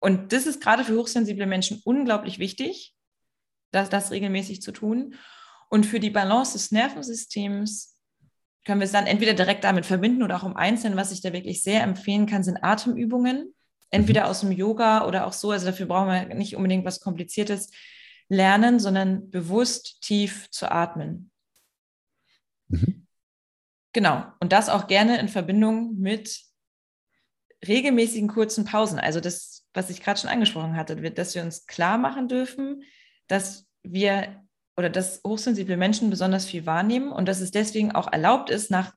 Und 0.00 0.32
das 0.32 0.46
ist 0.46 0.60
gerade 0.60 0.84
für 0.84 0.96
hochsensible 0.96 1.46
Menschen 1.46 1.80
unglaublich 1.84 2.38
wichtig, 2.38 2.94
das, 3.72 3.90
das 3.90 4.10
regelmäßig 4.10 4.62
zu 4.62 4.72
tun. 4.72 5.14
Und 5.68 5.86
für 5.86 6.00
die 6.00 6.10
Balance 6.10 6.52
des 6.52 6.70
Nervensystems 6.70 7.96
können 8.64 8.80
wir 8.80 8.86
es 8.86 8.92
dann 8.92 9.06
entweder 9.06 9.34
direkt 9.34 9.64
damit 9.64 9.86
verbinden 9.86 10.22
oder 10.22 10.36
auch 10.36 10.44
im 10.44 10.56
Einzelnen. 10.56 10.96
Was 10.96 11.12
ich 11.12 11.20
da 11.20 11.32
wirklich 11.32 11.62
sehr 11.62 11.82
empfehlen 11.82 12.26
kann, 12.26 12.42
sind 12.42 12.62
Atemübungen. 12.62 13.54
Entweder 13.90 14.24
mhm. 14.24 14.26
aus 14.28 14.40
dem 14.40 14.52
Yoga 14.52 15.06
oder 15.06 15.26
auch 15.26 15.32
so. 15.32 15.50
Also 15.50 15.66
dafür 15.66 15.86
brauchen 15.86 16.08
wir 16.08 16.34
nicht 16.34 16.56
unbedingt 16.56 16.84
was 16.84 17.00
Kompliziertes 17.00 17.70
lernen, 18.28 18.78
sondern 18.78 19.30
bewusst 19.30 20.00
tief 20.02 20.50
zu 20.50 20.70
atmen. 20.70 21.30
Mhm. 22.68 23.06
Genau. 23.92 24.26
Und 24.40 24.52
das 24.52 24.68
auch 24.68 24.86
gerne 24.86 25.18
in 25.18 25.28
Verbindung 25.28 25.98
mit 25.98 26.42
regelmäßigen 27.66 28.28
kurzen 28.28 28.64
Pausen. 28.64 28.98
Also 28.98 29.20
das, 29.20 29.57
was 29.74 29.90
ich 29.90 30.02
gerade 30.02 30.20
schon 30.20 30.30
angesprochen 30.30 30.76
hatte, 30.76 30.96
dass 31.10 31.34
wir 31.34 31.42
uns 31.42 31.66
klar 31.66 31.98
machen 31.98 32.28
dürfen, 32.28 32.82
dass 33.26 33.66
wir 33.82 34.42
oder 34.76 34.90
dass 34.90 35.20
hochsensible 35.26 35.76
Menschen 35.76 36.08
besonders 36.08 36.46
viel 36.46 36.64
wahrnehmen 36.64 37.10
und 37.10 37.26
dass 37.26 37.40
es 37.40 37.50
deswegen 37.50 37.92
auch 37.92 38.12
erlaubt 38.12 38.48
ist, 38.48 38.70
nach 38.70 38.92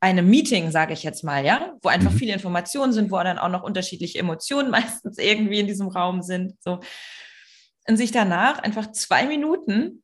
einem 0.00 0.28
Meeting, 0.30 0.70
sage 0.70 0.94
ich 0.94 1.02
jetzt 1.02 1.24
mal, 1.24 1.44
ja, 1.44 1.76
wo 1.82 1.88
einfach 1.88 2.12
mhm. 2.12 2.16
viele 2.16 2.32
Informationen 2.32 2.92
sind, 2.92 3.10
wo 3.10 3.16
dann 3.16 3.38
auch 3.38 3.50
noch 3.50 3.62
unterschiedliche 3.62 4.18
Emotionen 4.18 4.70
meistens 4.70 5.18
irgendwie 5.18 5.60
in 5.60 5.66
diesem 5.66 5.88
Raum 5.88 6.22
sind, 6.22 6.54
so 6.60 6.80
und 7.86 7.96
sich 7.96 8.12
danach 8.12 8.58
einfach 8.58 8.92
zwei 8.92 9.26
Minuten 9.26 10.02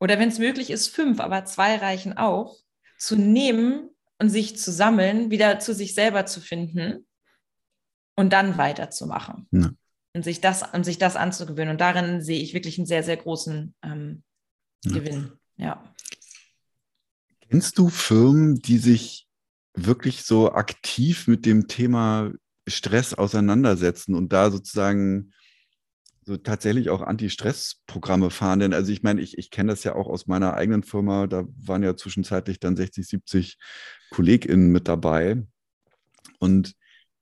oder 0.00 0.18
wenn 0.18 0.28
es 0.28 0.40
möglich 0.40 0.70
ist, 0.70 0.88
fünf, 0.88 1.20
aber 1.20 1.44
zwei 1.44 1.76
reichen 1.76 2.16
auch, 2.16 2.56
zu 2.98 3.14
nehmen 3.16 3.90
und 4.18 4.30
sich 4.30 4.58
zu 4.58 4.72
sammeln, 4.72 5.30
wieder 5.30 5.60
zu 5.60 5.74
sich 5.74 5.94
selber 5.94 6.26
zu 6.26 6.40
finden 6.40 7.06
und 8.16 8.32
dann 8.32 8.58
weiterzumachen. 8.58 9.46
Ja. 9.50 9.70
Und 10.14 10.24
sich 10.24 10.40
das, 10.40 10.62
und 10.74 10.84
sich 10.84 10.98
das 10.98 11.16
anzugewöhnen. 11.16 11.72
Und 11.72 11.80
darin 11.80 12.20
sehe 12.20 12.42
ich 12.42 12.52
wirklich 12.52 12.78
einen 12.78 12.86
sehr, 12.86 13.02
sehr 13.02 13.16
großen 13.16 13.74
ähm, 13.82 14.22
ja. 14.84 14.92
Gewinn. 14.92 15.32
Ja. 15.56 15.94
Kennst 17.48 17.78
du 17.78 17.88
Firmen, 17.88 18.56
die 18.56 18.78
sich 18.78 19.26
wirklich 19.74 20.24
so 20.24 20.52
aktiv 20.52 21.28
mit 21.28 21.46
dem 21.46 21.66
Thema 21.66 22.32
Stress 22.68 23.14
auseinandersetzen 23.14 24.14
und 24.14 24.32
da 24.32 24.50
sozusagen 24.50 25.32
so 26.24 26.36
tatsächlich 26.36 26.90
auch 26.90 27.02
Anti-Stress-Programme 27.02 28.30
fahren. 28.30 28.60
Denn 28.60 28.74
also 28.74 28.92
ich 28.92 29.02
meine, 29.02 29.20
ich, 29.20 29.38
ich 29.38 29.50
kenne 29.50 29.72
das 29.72 29.82
ja 29.82 29.94
auch 29.94 30.06
aus 30.06 30.26
meiner 30.26 30.54
eigenen 30.54 30.84
Firma, 30.84 31.26
da 31.26 31.44
waren 31.56 31.82
ja 31.82 31.96
zwischenzeitlich 31.96 32.60
dann 32.60 32.76
60, 32.76 33.06
70 33.06 33.58
KollegInnen 34.10 34.70
mit 34.70 34.88
dabei. 34.88 35.42
Und 36.38 36.74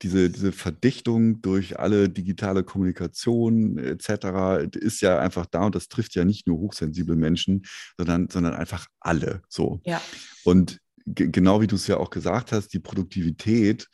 diese, 0.03 0.31
diese 0.31 0.53
Verdichtung 0.53 1.43
durch 1.43 1.79
alle 1.79 2.09
digitale 2.09 2.65
Kommunikation 2.65 3.79
etc. 3.79 4.75
ist 4.77 5.01
ja 5.03 5.19
einfach 5.19 5.47
da 5.47 5.67
und 5.67 5.75
das 5.75 5.89
trifft 5.89 6.15
ja 6.15 6.25
nicht 6.25 6.47
nur 6.47 6.59
hochsensible 6.59 7.17
Menschen, 7.17 7.63
sondern, 7.97 8.29
sondern 8.29 8.55
einfach 8.55 8.87
alle 9.01 9.43
so. 9.49 9.81
Ja. 9.85 10.01
Und 10.45 10.81
genau 11.07 11.61
wie 11.61 11.67
du 11.67 11.77
es 11.77 11.87
ja 11.87 11.99
auch 11.99 12.11
gesagt 12.11 12.53
hast, 12.53 12.69
die 12.69 12.79
Produktivität 12.79 13.89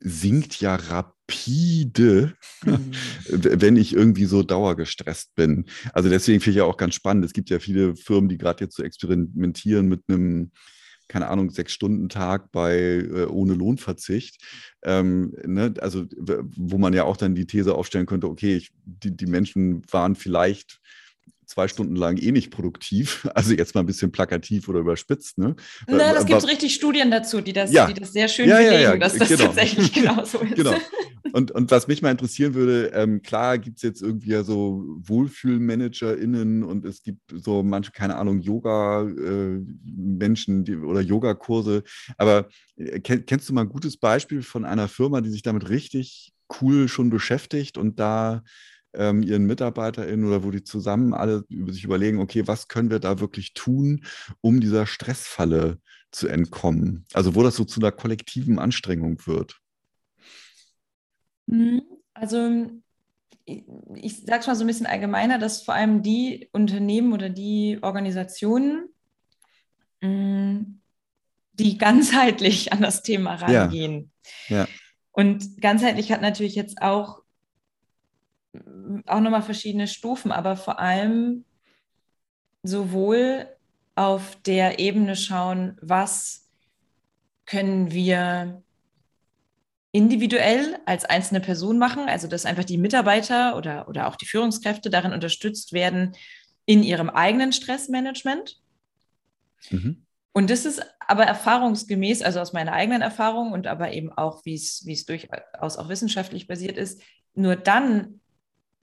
sinkt 0.00 0.60
ja 0.60 0.76
rapide, 0.76 2.34
mhm. 2.64 2.92
wenn 3.28 3.76
ich 3.76 3.92
irgendwie 3.92 4.24
so 4.24 4.42
dauergestresst 4.42 5.34
bin. 5.34 5.66
Also 5.92 6.08
deswegen 6.08 6.40
finde 6.40 6.50
ich 6.50 6.56
ja 6.58 6.64
auch 6.64 6.78
ganz 6.78 6.94
spannend. 6.94 7.24
Es 7.24 7.32
gibt 7.32 7.50
ja 7.50 7.58
viele 7.58 7.96
Firmen, 7.96 8.28
die 8.28 8.38
gerade 8.38 8.64
jetzt 8.64 8.76
so 8.76 8.82
experimentieren 8.82 9.88
mit 9.88 10.02
einem 10.08 10.52
keine 11.10 11.28
Ahnung, 11.28 11.50
Sechs-Stunden-Tag 11.50 12.52
bei 12.52 12.76
äh, 12.76 13.26
ohne 13.26 13.54
Lohnverzicht. 13.54 14.42
Ähm, 14.82 15.34
ne? 15.44 15.74
Also, 15.80 16.06
wo 16.56 16.78
man 16.78 16.94
ja 16.94 17.04
auch 17.04 17.16
dann 17.16 17.34
die 17.34 17.46
These 17.46 17.74
aufstellen 17.74 18.06
könnte, 18.06 18.28
okay, 18.28 18.56
ich, 18.56 18.70
die, 18.84 19.14
die 19.14 19.26
Menschen 19.26 19.82
waren 19.90 20.14
vielleicht 20.14 20.80
zwei 21.50 21.68
Stunden 21.68 21.96
lang 21.96 22.16
eh 22.16 22.32
nicht 22.32 22.50
produktiv. 22.50 23.28
Also 23.40 23.54
jetzt 23.54 23.74
mal 23.74 23.80
ein 23.80 23.86
bisschen 23.86 24.12
plakativ 24.12 24.68
oder 24.68 24.80
überspitzt. 24.80 25.38
Ne? 25.38 25.56
Na, 25.86 26.12
das 26.12 26.26
gibt 26.26 26.46
richtig 26.46 26.74
Studien 26.74 27.10
dazu, 27.10 27.40
die 27.40 27.54
das, 27.54 27.72
ja. 27.72 27.86
die 27.86 27.94
das 27.94 28.12
sehr 28.12 28.28
schön 28.28 28.46
ja, 28.48 28.58
belegen, 28.58 28.82
ja, 28.82 28.96
dass 28.98 29.16
das 29.16 29.28
genau. 29.28 29.44
tatsächlich 29.44 29.90
genauso 29.94 30.40
ist. 30.40 30.56
Genau. 30.56 30.74
Und, 31.32 31.52
und 31.52 31.70
was 31.70 31.88
mich 31.88 32.02
mal 32.02 32.10
interessieren 32.10 32.52
würde, 32.54 32.90
ähm, 32.94 33.22
klar 33.22 33.56
gibt 33.58 33.78
es 33.78 33.82
jetzt 33.82 34.02
irgendwie 34.02 34.30
ja 34.30 34.42
so 34.42 34.84
WohlfühlmanagerInnen 35.02 36.64
und 36.64 36.84
es 36.84 37.02
gibt 37.02 37.32
so 37.34 37.62
manche, 37.62 37.92
keine 37.92 38.16
Ahnung, 38.16 38.40
Yoga-Menschen 38.40 40.66
äh, 40.66 40.76
oder 40.76 41.00
Yogakurse. 41.00 41.82
Aber 42.18 42.50
äh, 42.76 43.00
kennst 43.00 43.48
du 43.48 43.54
mal 43.54 43.62
ein 43.62 43.70
gutes 43.70 43.96
Beispiel 43.96 44.42
von 44.42 44.66
einer 44.66 44.88
Firma, 44.88 45.22
die 45.22 45.30
sich 45.30 45.42
damit 45.42 45.70
richtig 45.70 46.34
cool 46.60 46.88
schon 46.88 47.10
beschäftigt 47.10 47.78
und 47.78 48.00
da 48.00 48.42
ähm, 48.94 49.22
ihren 49.22 49.46
MitarbeiterInnen 49.46 50.26
oder 50.26 50.44
wo 50.44 50.50
die 50.50 50.64
zusammen 50.64 51.14
alle 51.14 51.44
über 51.48 51.72
sich 51.72 51.84
überlegen, 51.84 52.18
okay, 52.18 52.46
was 52.46 52.68
können 52.68 52.90
wir 52.90 52.98
da 52.98 53.20
wirklich 53.20 53.54
tun, 53.54 54.04
um 54.40 54.60
dieser 54.60 54.86
Stressfalle 54.86 55.78
zu 56.10 56.28
entkommen? 56.28 57.06
Also 57.12 57.34
wo 57.34 57.42
das 57.42 57.56
so 57.56 57.64
zu 57.64 57.80
einer 57.80 57.92
kollektiven 57.92 58.58
Anstrengung 58.58 59.26
wird. 59.26 59.60
Mhm. 61.46 61.82
Also 62.14 62.70
ich 63.46 64.20
sage 64.24 64.40
es 64.40 64.46
mal 64.46 64.54
so 64.54 64.64
ein 64.64 64.68
bisschen 64.68 64.86
allgemeiner, 64.86 65.38
dass 65.38 65.62
vor 65.62 65.74
allem 65.74 66.02
die 66.02 66.48
Unternehmen 66.52 67.12
oder 67.12 67.28
die 67.28 67.78
Organisationen, 67.82 68.88
mm, 70.00 70.60
die 71.54 71.78
ganzheitlich 71.78 72.72
an 72.72 72.82
das 72.82 73.02
Thema 73.02 73.34
rangehen. 73.36 74.10
Ja. 74.48 74.58
ja. 74.58 74.68
Und 75.12 75.60
ganzheitlich 75.60 76.12
hat 76.12 76.22
natürlich 76.22 76.54
jetzt 76.54 76.80
auch 76.82 77.19
auch 79.06 79.20
nochmal 79.20 79.42
verschiedene 79.42 79.86
Stufen, 79.86 80.32
aber 80.32 80.56
vor 80.56 80.78
allem 80.78 81.44
sowohl 82.62 83.46
auf 83.94 84.36
der 84.42 84.78
Ebene 84.78 85.16
schauen, 85.16 85.76
was 85.80 86.48
können 87.46 87.92
wir 87.92 88.62
individuell 89.92 90.78
als 90.86 91.04
einzelne 91.04 91.40
Person 91.40 91.78
machen, 91.78 92.08
also 92.08 92.28
dass 92.28 92.46
einfach 92.46 92.64
die 92.64 92.78
Mitarbeiter 92.78 93.56
oder, 93.56 93.88
oder 93.88 94.06
auch 94.06 94.16
die 94.16 94.26
Führungskräfte 94.26 94.88
darin 94.88 95.12
unterstützt 95.12 95.72
werden 95.72 96.14
in 96.64 96.82
ihrem 96.82 97.10
eigenen 97.10 97.52
Stressmanagement. 97.52 98.60
Mhm. 99.70 100.06
Und 100.32 100.50
das 100.50 100.64
ist 100.64 100.80
aber 101.00 101.24
erfahrungsgemäß, 101.24 102.22
also 102.22 102.38
aus 102.38 102.52
meiner 102.52 102.72
eigenen 102.72 103.02
Erfahrung 103.02 103.52
und 103.52 103.66
aber 103.66 103.92
eben 103.92 104.12
auch, 104.12 104.44
wie 104.44 104.54
es, 104.54 104.86
wie 104.86 104.92
es 104.92 105.04
durchaus 105.04 105.76
auch 105.76 105.88
wissenschaftlich 105.88 106.46
basiert 106.46 106.76
ist, 106.76 107.02
nur 107.34 107.56
dann 107.56 108.20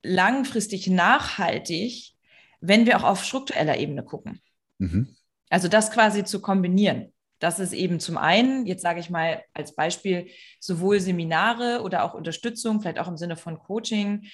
langfristig 0.04 0.88
nachhaltig 0.88 2.18
wenn 2.62 2.86
wir 2.86 2.98
auch 2.98 3.04
auf 3.04 3.24
struktureller 3.24 3.78
Ebene 3.78 4.04
gucken. 4.04 4.42
Mhm. 4.80 5.16
Also 5.50 5.68
das 5.68 5.92
quasi 5.92 6.24
zu 6.24 6.42
kombinieren. 6.42 7.14
Das 7.40 7.60
ist 7.60 7.74
eben 7.74 8.00
zum 8.00 8.18
einen, 8.18 8.66
jetzt 8.66 8.82
sage 8.82 9.00
ich 9.00 9.10
mal 9.10 9.44
als 9.54 9.76
Beispiel, 9.76 10.28
sowohl 10.60 11.00
Seminare 11.00 11.82
oder 11.84 12.04
auch 12.04 12.16
Unterstützung, 12.16 12.82
vielleicht 12.82 13.00
auch 13.00 13.08
im 13.08 13.18
Sinne 13.18 13.38
von 13.38 13.60
Coaching 13.60 14.26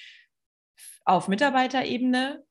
auf 1.03 1.27
Mitarbeiterebene 1.27 2.43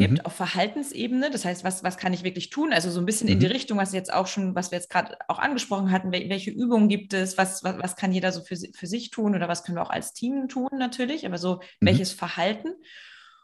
gibt, 0.00 0.18
mhm. 0.18 0.26
auf 0.26 0.32
Verhaltensebene. 0.32 1.30
Das 1.30 1.44
heißt, 1.44 1.62
was, 1.62 1.84
was 1.84 1.96
kann 1.96 2.12
ich 2.12 2.24
wirklich 2.24 2.50
tun? 2.50 2.72
Also 2.72 2.90
so 2.90 3.00
ein 3.00 3.06
bisschen 3.06 3.28
mhm. 3.28 3.34
in 3.34 3.40
die. 3.40 3.46
Richtung, 3.46 3.78
was 3.78 3.92
jetzt 3.92 4.12
auch 4.12 4.26
schon, 4.26 4.54
was 4.54 4.70
wir 4.70 4.78
jetzt 4.78 4.90
gerade 4.90 5.16
auch 5.28 5.38
angesprochen 5.38 5.90
hatten, 5.90 6.12
welche 6.12 6.50
Übungen 6.50 6.88
gibt 6.88 7.12
es, 7.12 7.36
was, 7.36 7.62
was, 7.62 7.78
was 7.78 7.96
kann 7.96 8.12
jeder 8.12 8.32
so 8.32 8.42
für, 8.42 8.56
für 8.56 8.86
sich 8.86 9.10
tun 9.10 9.34
oder 9.34 9.48
was 9.48 9.64
können 9.64 9.76
wir 9.76 9.82
auch 9.82 9.90
als 9.90 10.12
Team 10.12 10.48
tun 10.48 10.70
natürlich, 10.72 11.26
aber 11.26 11.38
so 11.38 11.56
mhm. 11.56 11.86
welches 11.86 12.12
Verhalten. 12.12 12.70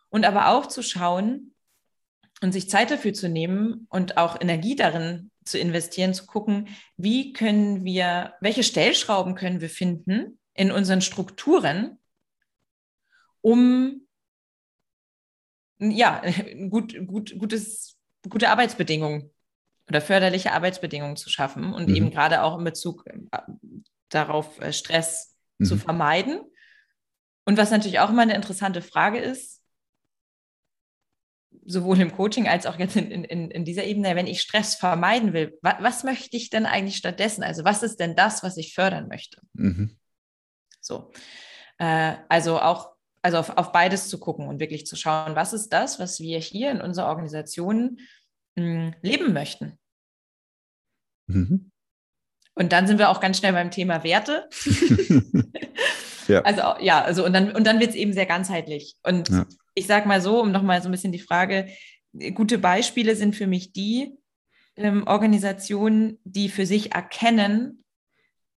Und 0.09 0.25
aber 0.25 0.49
auch 0.49 0.67
zu 0.67 0.83
schauen 0.83 1.55
und 2.41 2.53
sich 2.53 2.71
Zeit 2.71 2.91
dafür 2.91 3.13
zu 3.13 3.29
nehmen 3.29 3.87
und 3.91 4.17
auch 4.17 4.41
Energie 4.41 4.77
darin 4.77 5.31
zu 5.45 5.59
investieren, 5.59 6.15
zu 6.15 6.27
gucken, 6.27 6.69
wie 6.97 7.33
können 7.33 7.85
wir, 7.85 8.35
welche 8.41 8.63
Stellschrauben 8.63 9.35
können 9.35 9.61
wir 9.61 9.71
finden 9.71 10.39
in 10.55 10.73
unseren 10.73 11.01
Strukturen, 11.01 11.99
um 13.41 14.06
ja, 15.79 16.23
gut, 16.71 16.97
gut, 17.07 17.39
gutes, 17.39 17.99
gute 18.29 18.49
Arbeitsbedingungen 18.49 19.31
oder 19.89 20.01
förderliche 20.01 20.53
Arbeitsbedingungen 20.53 21.17
zu 21.17 21.31
schaffen 21.31 21.73
und 21.73 21.89
mhm. 21.89 21.95
eben 21.95 22.11
gerade 22.11 22.43
auch 22.43 22.59
in 22.59 22.65
Bezug 22.65 23.05
äh, 23.07 23.39
darauf, 24.09 24.61
äh, 24.61 24.73
Stress 24.73 25.37
mhm. 25.59 25.65
zu 25.65 25.77
vermeiden. 25.77 26.41
Und 27.45 27.57
was 27.57 27.71
natürlich 27.71 28.01
auch 28.01 28.11
immer 28.11 28.23
eine 28.23 28.35
interessante 28.35 28.83
Frage 28.83 29.19
ist, 29.19 29.63
sowohl 31.65 32.01
im 32.01 32.13
Coaching 32.13 32.49
als 32.49 32.67
auch 32.67 32.79
jetzt 32.79 32.97
in, 32.97 33.25
in, 33.25 33.51
in 33.51 33.65
dieser 33.65 33.85
Ebene, 33.85 34.15
wenn 34.15 34.27
ich 34.27 34.41
Stress 34.41 34.75
vermeiden 34.75 35.33
will, 35.33 35.59
was, 35.63 35.77
was, 35.81 36.05
möchte 36.05 36.37
ich 36.37 36.51
denn 36.51 36.67
eigentlich 36.67 36.97
stattdessen? 36.97 37.43
Also 37.43 37.65
was 37.65 37.83
ist 37.83 37.99
denn 37.99 38.15
das, 38.15 38.43
was 38.43 38.57
ich 38.57 38.75
fördern 38.75 39.09
möchte? 39.09 39.41
Mhm. 39.55 39.97
So, 40.81 41.13
äh, 41.79 42.15
also 42.29 42.61
auch 42.61 42.96
also 43.27 43.39
auf, 43.39 43.57
auf 43.57 43.73
beides 43.73 44.09
zu 44.09 44.21
gucken 44.21 44.47
und 44.47 44.61
wirklich 44.61 44.87
zu 44.87 44.95
schauen, 44.95 45.35
was 45.35 45.53
ist 45.53 45.71
das, 45.71 45.99
was 45.99 46.21
wir 46.21 46.39
hier 46.39 46.71
in 46.71 46.81
unserer 46.81 47.09
Organisation 47.09 47.99
mh, 48.55 48.63
hm, 48.63 48.95
leben 49.03 49.33
möchten. 49.33 49.79
Mhm. 51.27 51.73
Und 52.55 52.73
dann 52.73 52.87
sind 52.87 52.99
wir 52.99 53.11
auch 53.11 53.19
ganz 53.19 53.39
schnell 53.39 53.53
beim 53.53 53.73
Thema 53.73 54.05
Werte. 54.05 54.49
ja. 56.29 56.41
Also 56.43 56.63
ja, 56.81 57.03
also 57.03 57.25
und 57.25 57.33
dann, 57.33 57.51
und 57.51 57.67
dann 57.67 57.81
wird 57.81 57.91
es 57.91 57.97
eben 57.97 58.13
sehr 58.13 58.27
ganzheitlich. 58.27 58.95
Und 59.03 59.29
ja. 59.29 59.45
ich 59.75 59.89
sage 59.89 60.07
mal 60.07 60.21
so, 60.21 60.41
um 60.41 60.53
nochmal 60.53 60.81
so 60.81 60.89
ein 60.89 60.93
bisschen 60.93 61.11
die 61.11 61.19
Frage, 61.19 61.69
gute 62.35 62.59
Beispiele 62.59 63.17
sind 63.17 63.35
für 63.35 63.49
mich 63.49 63.73
die 63.73 64.17
ähm, 64.77 65.05
Organisationen, 65.09 66.21
die 66.23 66.49
für 66.49 66.65
sich 66.65 66.95
erkennen, 66.95 67.83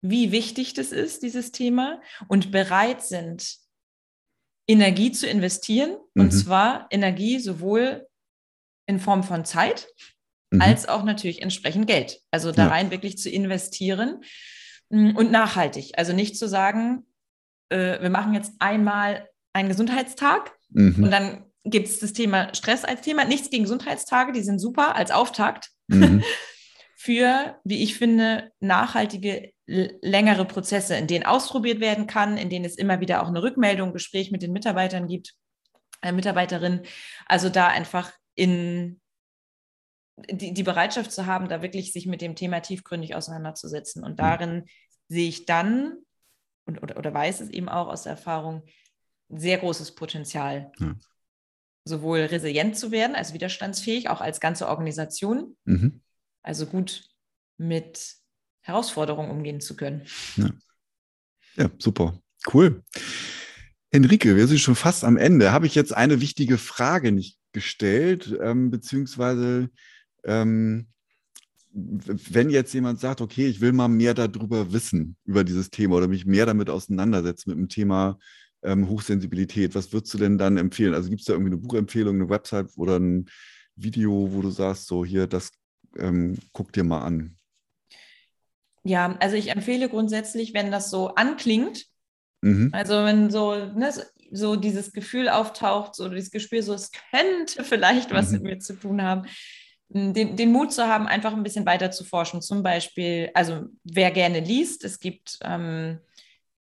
wie 0.02 0.32
wichtig 0.32 0.76
das 0.76 0.92
ist, 0.92 1.24
dieses 1.24 1.52
Thema, 1.52 2.02
und 2.28 2.52
bereit 2.52 3.02
sind, 3.02 3.58
Energie 4.70 5.12
zu 5.12 5.28
investieren. 5.28 5.98
Mhm. 6.14 6.22
Und 6.22 6.32
zwar 6.32 6.88
Energie 6.92 7.40
sowohl 7.40 8.08
in 8.86 9.00
Form 9.00 9.24
von 9.24 9.44
Zeit 9.44 9.88
mhm. 10.52 10.62
als 10.62 10.88
auch 10.88 11.04
natürlich 11.04 11.42
entsprechend 11.42 11.88
Geld. 11.88 12.22
Also 12.32 12.52
da 12.52 12.64
ja. 12.64 12.68
rein 12.70 12.92
wirklich 12.92 13.18
zu 13.18 13.30
investieren 13.30 14.22
mm, 14.90 15.16
und 15.16 15.32
nachhaltig. 15.32 15.94
Also 15.98 16.14
nicht 16.14 16.38
zu 16.38 16.48
sagen, 16.48 17.06
äh, 17.70 18.02
wir 18.02 18.10
machen 18.10 18.34
jetzt 18.34 18.54
einmal 18.60 19.28
einen 19.54 19.70
Gesundheitstag 19.70 20.52
mhm. 20.70 21.04
und 21.04 21.12
dann 21.12 21.46
gibt 21.64 21.88
es 21.88 22.00
das 22.00 22.14
Thema 22.14 22.54
Stress 22.54 22.86
als 22.86 23.02
Thema. 23.02 23.26
Nichts 23.26 23.50
gegen 23.50 23.64
Gesundheitstage, 23.64 24.32
die 24.32 24.44
sind 24.44 24.60
super 24.60 24.96
als 24.96 25.12
Auftakt. 25.12 25.70
Für, 27.02 27.58
wie 27.64 27.82
ich 27.82 27.98
finde, 27.98 28.52
nachhaltige, 28.60 29.54
längere 29.66 30.44
Prozesse, 30.44 30.98
in 30.98 31.08
denen 31.08 31.26
ausprobiert 31.26 31.80
werden 31.80 32.08
kann, 32.08 32.36
in 32.36 32.50
denen 32.50 32.66
es 32.66 32.76
immer 32.76 33.00
wieder 33.00 33.24
auch 33.24 33.30
eine 33.30 33.42
Rückmeldung, 33.42 33.94
Gespräch 33.94 34.32
mit 34.32 34.42
den 34.42 34.52
Mitarbeitern 34.52 35.08
gibt, 35.08 35.34
äh, 36.02 36.12
Mitarbeiterinnen. 36.12 36.82
Also 37.26 37.48
da 37.48 37.68
einfach 37.68 38.12
in 38.36 39.00
die, 40.30 40.54
die 40.54 40.64
Bereitschaft 40.64 41.14
zu 41.14 41.26
haben, 41.26 41.48
da 41.48 41.62
wirklich 41.62 41.94
sich 41.94 42.06
mit 42.06 42.20
dem 42.20 42.36
Thema 42.36 42.60
tiefgründig 42.60 43.16
auseinanderzusetzen. 43.16 44.04
Und 44.04 44.12
mhm. 44.12 44.18
darin 44.18 44.66
sehe 45.08 45.30
ich 45.30 45.46
dann 45.46 46.00
und, 46.66 46.84
oder, 46.84 46.98
oder 46.98 47.14
weiß 47.14 47.40
es 47.40 47.50
eben 47.50 47.70
auch 47.70 47.88
aus 47.88 48.04
der 48.04 48.12
Erfahrung, 48.12 48.64
sehr 49.30 49.58
großes 49.58 49.96
Potenzial. 49.96 50.74
Ja. 50.82 50.96
Sowohl 51.86 52.20
resilient 52.20 52.78
zu 52.78 52.92
werden, 52.92 53.16
also 53.16 53.34
widerstandsfähig, 53.34 54.10
auch 54.10 54.20
als 54.20 54.42
ganze 54.42 54.68
Organisation, 54.68 55.56
mhm 55.64 56.02
also 56.44 56.66
gut 56.66 57.10
mit 57.58 58.16
Herausforderungen 58.62 59.32
umgehen 59.32 59.62
zu 59.62 59.76
können. 59.76 60.06
Ja, 60.38 60.50
ja 61.56 61.70
super. 61.78 62.20
Cool. 62.52 62.84
Henrike, 63.92 64.36
wir 64.36 64.48
sind 64.48 64.60
schon 64.60 64.76
fast 64.76 65.04
am 65.04 65.18
Ende. 65.18 65.52
Habe 65.52 65.66
ich 65.66 65.76
jetzt 65.76 65.94
eine 65.94 66.22
wichtige 66.22 66.58
Frage 66.58 67.12
nicht 67.12 67.38
gestellt, 67.52 68.38
ähm, 68.42 68.70
beziehungsweise 68.70 69.70
ähm, 70.24 70.88
wenn 71.72 72.50
jetzt 72.50 72.74
jemand 72.74 73.00
sagt, 73.00 73.22
okay, 73.22 73.48
ich 73.48 73.62
will 73.62 73.74
mal 73.74 73.88
mehr 73.88 74.14
darüber 74.14 74.74
wissen, 74.74 75.16
über 75.26 75.44
dieses 75.44 75.70
Thema 75.70 75.98
oder 75.98 76.08
mich 76.08 76.26
mehr 76.26 76.46
damit 76.46 76.70
auseinandersetzen, 76.70 77.52
mit 77.52 77.60
dem 77.60 77.70
Thema 77.70 78.20
ähm, 78.64 78.90
Hochsensibilität, 78.90 79.76
was 79.76 79.94
würdest 79.94 80.14
du 80.14 80.18
denn 80.18 80.38
dann 80.38 80.58
empfehlen? 80.58 80.94
Also 80.94 81.10
gibt 81.10 81.22
es 81.22 81.26
da 81.26 81.34
irgendwie 81.34 81.54
eine 81.54 81.62
Buchempfehlung, 81.62 82.16
eine 82.16 82.30
Website 82.30 82.70
oder 82.76 82.98
ein 82.98 83.30
Video, 83.76 84.30
wo 84.32 84.42
du 84.42 84.50
sagst, 84.50 84.88
so 84.88 85.06
hier, 85.06 85.28
das 85.28 85.52
ähm, 86.02 86.38
guck 86.54 86.74
dir 86.74 86.84
mal 86.84 87.02
an. 87.02 87.38
Ja, 88.84 89.18
also 89.20 89.36
ich 89.36 89.50
empfehle 89.50 89.90
grundsätzlich, 89.90 90.54
wenn 90.54 90.72
das 90.72 90.90
so 90.90 91.16
anklingt, 91.16 91.86
mhm. 92.42 92.70
also 92.74 93.04
wenn 93.06 93.30
so, 93.30 93.54
ne, 93.56 93.94
so 94.32 94.56
dieses 94.56 94.94
Gefühl 94.94 95.30
auftaucht, 95.30 95.96
so 95.96 96.10
dieses 96.10 96.32
Gespür, 96.32 96.64
so 96.64 96.74
es 96.74 96.92
könnte 97.12 97.64
vielleicht 97.64 98.14
was 98.14 98.28
mhm. 98.28 98.34
mit 98.34 98.44
mir 98.44 98.60
zu 98.60 98.74
tun 98.74 99.02
haben, 99.02 99.28
den, 99.90 100.36
den, 100.36 100.52
Mut 100.52 100.72
zu 100.72 100.88
haben, 100.88 101.08
einfach 101.08 101.34
ein 101.34 101.44
bisschen 101.44 101.66
weiter 101.66 101.90
zu 101.90 102.04
forschen. 102.04 102.42
Zum 102.42 102.62
Beispiel, 102.62 103.32
also 103.34 103.66
wer 103.84 104.12
gerne 104.12 104.40
liest, 104.40 104.84
es 104.86 105.00
gibt 105.00 105.40
ähm, 105.44 106.00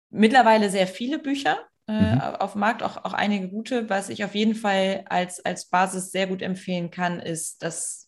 mittlerweile 0.09 0.69
sehr 0.69 0.87
viele 0.87 1.19
Bücher 1.19 1.57
äh, 1.87 2.15
mhm. 2.15 2.19
auf 2.19 2.51
dem 2.51 2.59
Markt, 2.59 2.83
auch, 2.83 2.97
auch 2.97 3.13
einige 3.13 3.49
gute. 3.49 3.89
Was 3.89 4.09
ich 4.09 4.25
auf 4.25 4.35
jeden 4.35 4.55
Fall 4.55 5.05
als, 5.07 5.43
als 5.43 5.69
Basis 5.69 6.11
sehr 6.11 6.27
gut 6.27 6.41
empfehlen 6.41 6.91
kann, 6.91 7.19
ist 7.19 7.63
das 7.63 8.02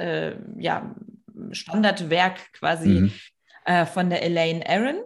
äh, 0.00 0.36
ja, 0.58 0.94
Standardwerk 1.52 2.52
quasi 2.52 2.88
mhm. 2.88 3.12
äh, 3.64 3.86
von 3.86 4.10
der 4.10 4.22
Elaine 4.22 4.66
Aaron. 4.66 5.02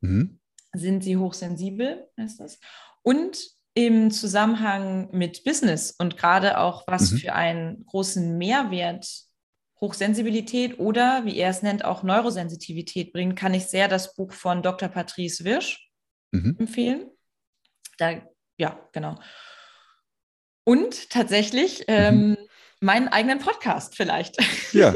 Mhm. 0.00 0.40
Sind 0.72 1.04
sie 1.04 1.16
hochsensibel, 1.16 2.08
heißt 2.18 2.40
das. 2.40 2.58
Und 3.02 3.38
im 3.74 4.10
Zusammenhang 4.10 5.08
mit 5.12 5.44
Business 5.44 5.90
und 5.90 6.16
gerade 6.16 6.58
auch 6.58 6.84
was 6.86 7.12
mhm. 7.12 7.16
für 7.18 7.34
einen 7.34 7.84
großen 7.86 8.38
Mehrwert 8.38 9.06
Hochsensibilität 9.80 10.78
oder, 10.78 11.24
wie 11.26 11.36
er 11.36 11.50
es 11.50 11.62
nennt, 11.62 11.84
auch 11.84 12.02
Neurosensitivität 12.02 13.12
bringt, 13.12 13.36
kann 13.36 13.52
ich 13.52 13.66
sehr 13.66 13.88
das 13.88 14.14
Buch 14.14 14.32
von 14.32 14.62
Dr. 14.62 14.88
Patrice 14.88 15.44
Wirsch 15.44 15.90
mhm. 16.30 16.56
empfehlen. 16.58 17.10
Da, 17.98 18.22
ja, 18.56 18.88
genau. 18.92 19.20
Und 20.64 21.10
tatsächlich 21.10 21.80
mhm. 21.80 21.84
ähm, 21.88 22.36
meinen 22.84 23.08
eigenen 23.08 23.38
Podcast 23.38 23.96
vielleicht. 23.96 24.36
Ja. 24.72 24.94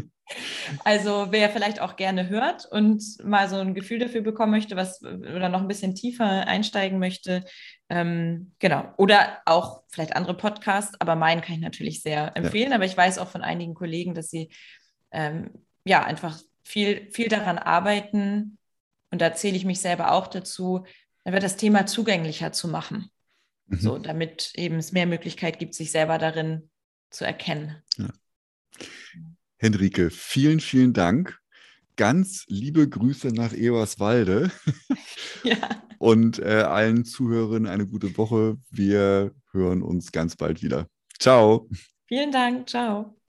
also 0.84 1.26
wer 1.30 1.50
vielleicht 1.50 1.80
auch 1.80 1.96
gerne 1.96 2.28
hört 2.28 2.66
und 2.66 3.02
mal 3.24 3.48
so 3.48 3.56
ein 3.56 3.74
Gefühl 3.74 3.98
dafür 3.98 4.22
bekommen 4.22 4.52
möchte, 4.52 4.76
was 4.76 5.02
oder 5.02 5.48
noch 5.48 5.60
ein 5.60 5.68
bisschen 5.68 5.94
tiefer 5.94 6.46
einsteigen 6.46 6.98
möchte, 6.98 7.44
ähm, 7.88 8.52
genau. 8.60 8.94
Oder 8.96 9.40
auch 9.44 9.82
vielleicht 9.88 10.14
andere 10.14 10.36
Podcasts, 10.36 10.94
aber 11.00 11.16
meinen 11.16 11.40
kann 11.40 11.56
ich 11.56 11.60
natürlich 11.60 12.02
sehr 12.02 12.36
empfehlen. 12.36 12.70
Ja. 12.70 12.76
Aber 12.76 12.84
ich 12.84 12.96
weiß 12.96 13.18
auch 13.18 13.28
von 13.28 13.42
einigen 13.42 13.74
Kollegen, 13.74 14.14
dass 14.14 14.30
sie 14.30 14.50
ähm, 15.10 15.50
ja 15.84 16.04
einfach 16.04 16.38
viel, 16.62 17.10
viel 17.10 17.28
daran 17.28 17.58
arbeiten. 17.58 18.58
Und 19.10 19.20
da 19.20 19.34
zähle 19.34 19.56
ich 19.56 19.64
mich 19.64 19.80
selber 19.80 20.12
auch 20.12 20.28
dazu, 20.28 20.84
das 21.24 21.56
Thema 21.56 21.86
zugänglicher 21.86 22.52
zu 22.52 22.68
machen. 22.68 23.10
Mhm. 23.66 23.78
So, 23.78 23.98
damit 23.98 24.52
eben 24.54 24.76
es 24.76 24.92
mehr 24.92 25.06
Möglichkeit 25.06 25.58
gibt, 25.58 25.74
sich 25.74 25.90
selber 25.90 26.18
darin 26.18 26.70
zu 27.10 27.24
erkennen. 27.24 27.76
Ja. 27.96 28.08
Henrike, 29.58 30.10
vielen, 30.10 30.60
vielen 30.60 30.92
Dank. 30.92 31.38
Ganz 31.96 32.44
liebe 32.48 32.88
Grüße 32.88 33.28
nach 33.28 33.52
Eberswalde. 33.52 34.50
Ja. 35.42 35.56
Und 35.98 36.38
äh, 36.38 36.64
allen 36.66 37.06
Zuhörern 37.06 37.66
eine 37.66 37.86
gute 37.86 38.18
Woche. 38.18 38.58
Wir 38.70 39.32
hören 39.52 39.80
uns 39.80 40.12
ganz 40.12 40.36
bald 40.36 40.62
wieder. 40.62 40.86
Ciao. 41.18 41.66
Vielen 42.06 42.30
Dank. 42.30 42.68
Ciao. 42.68 43.19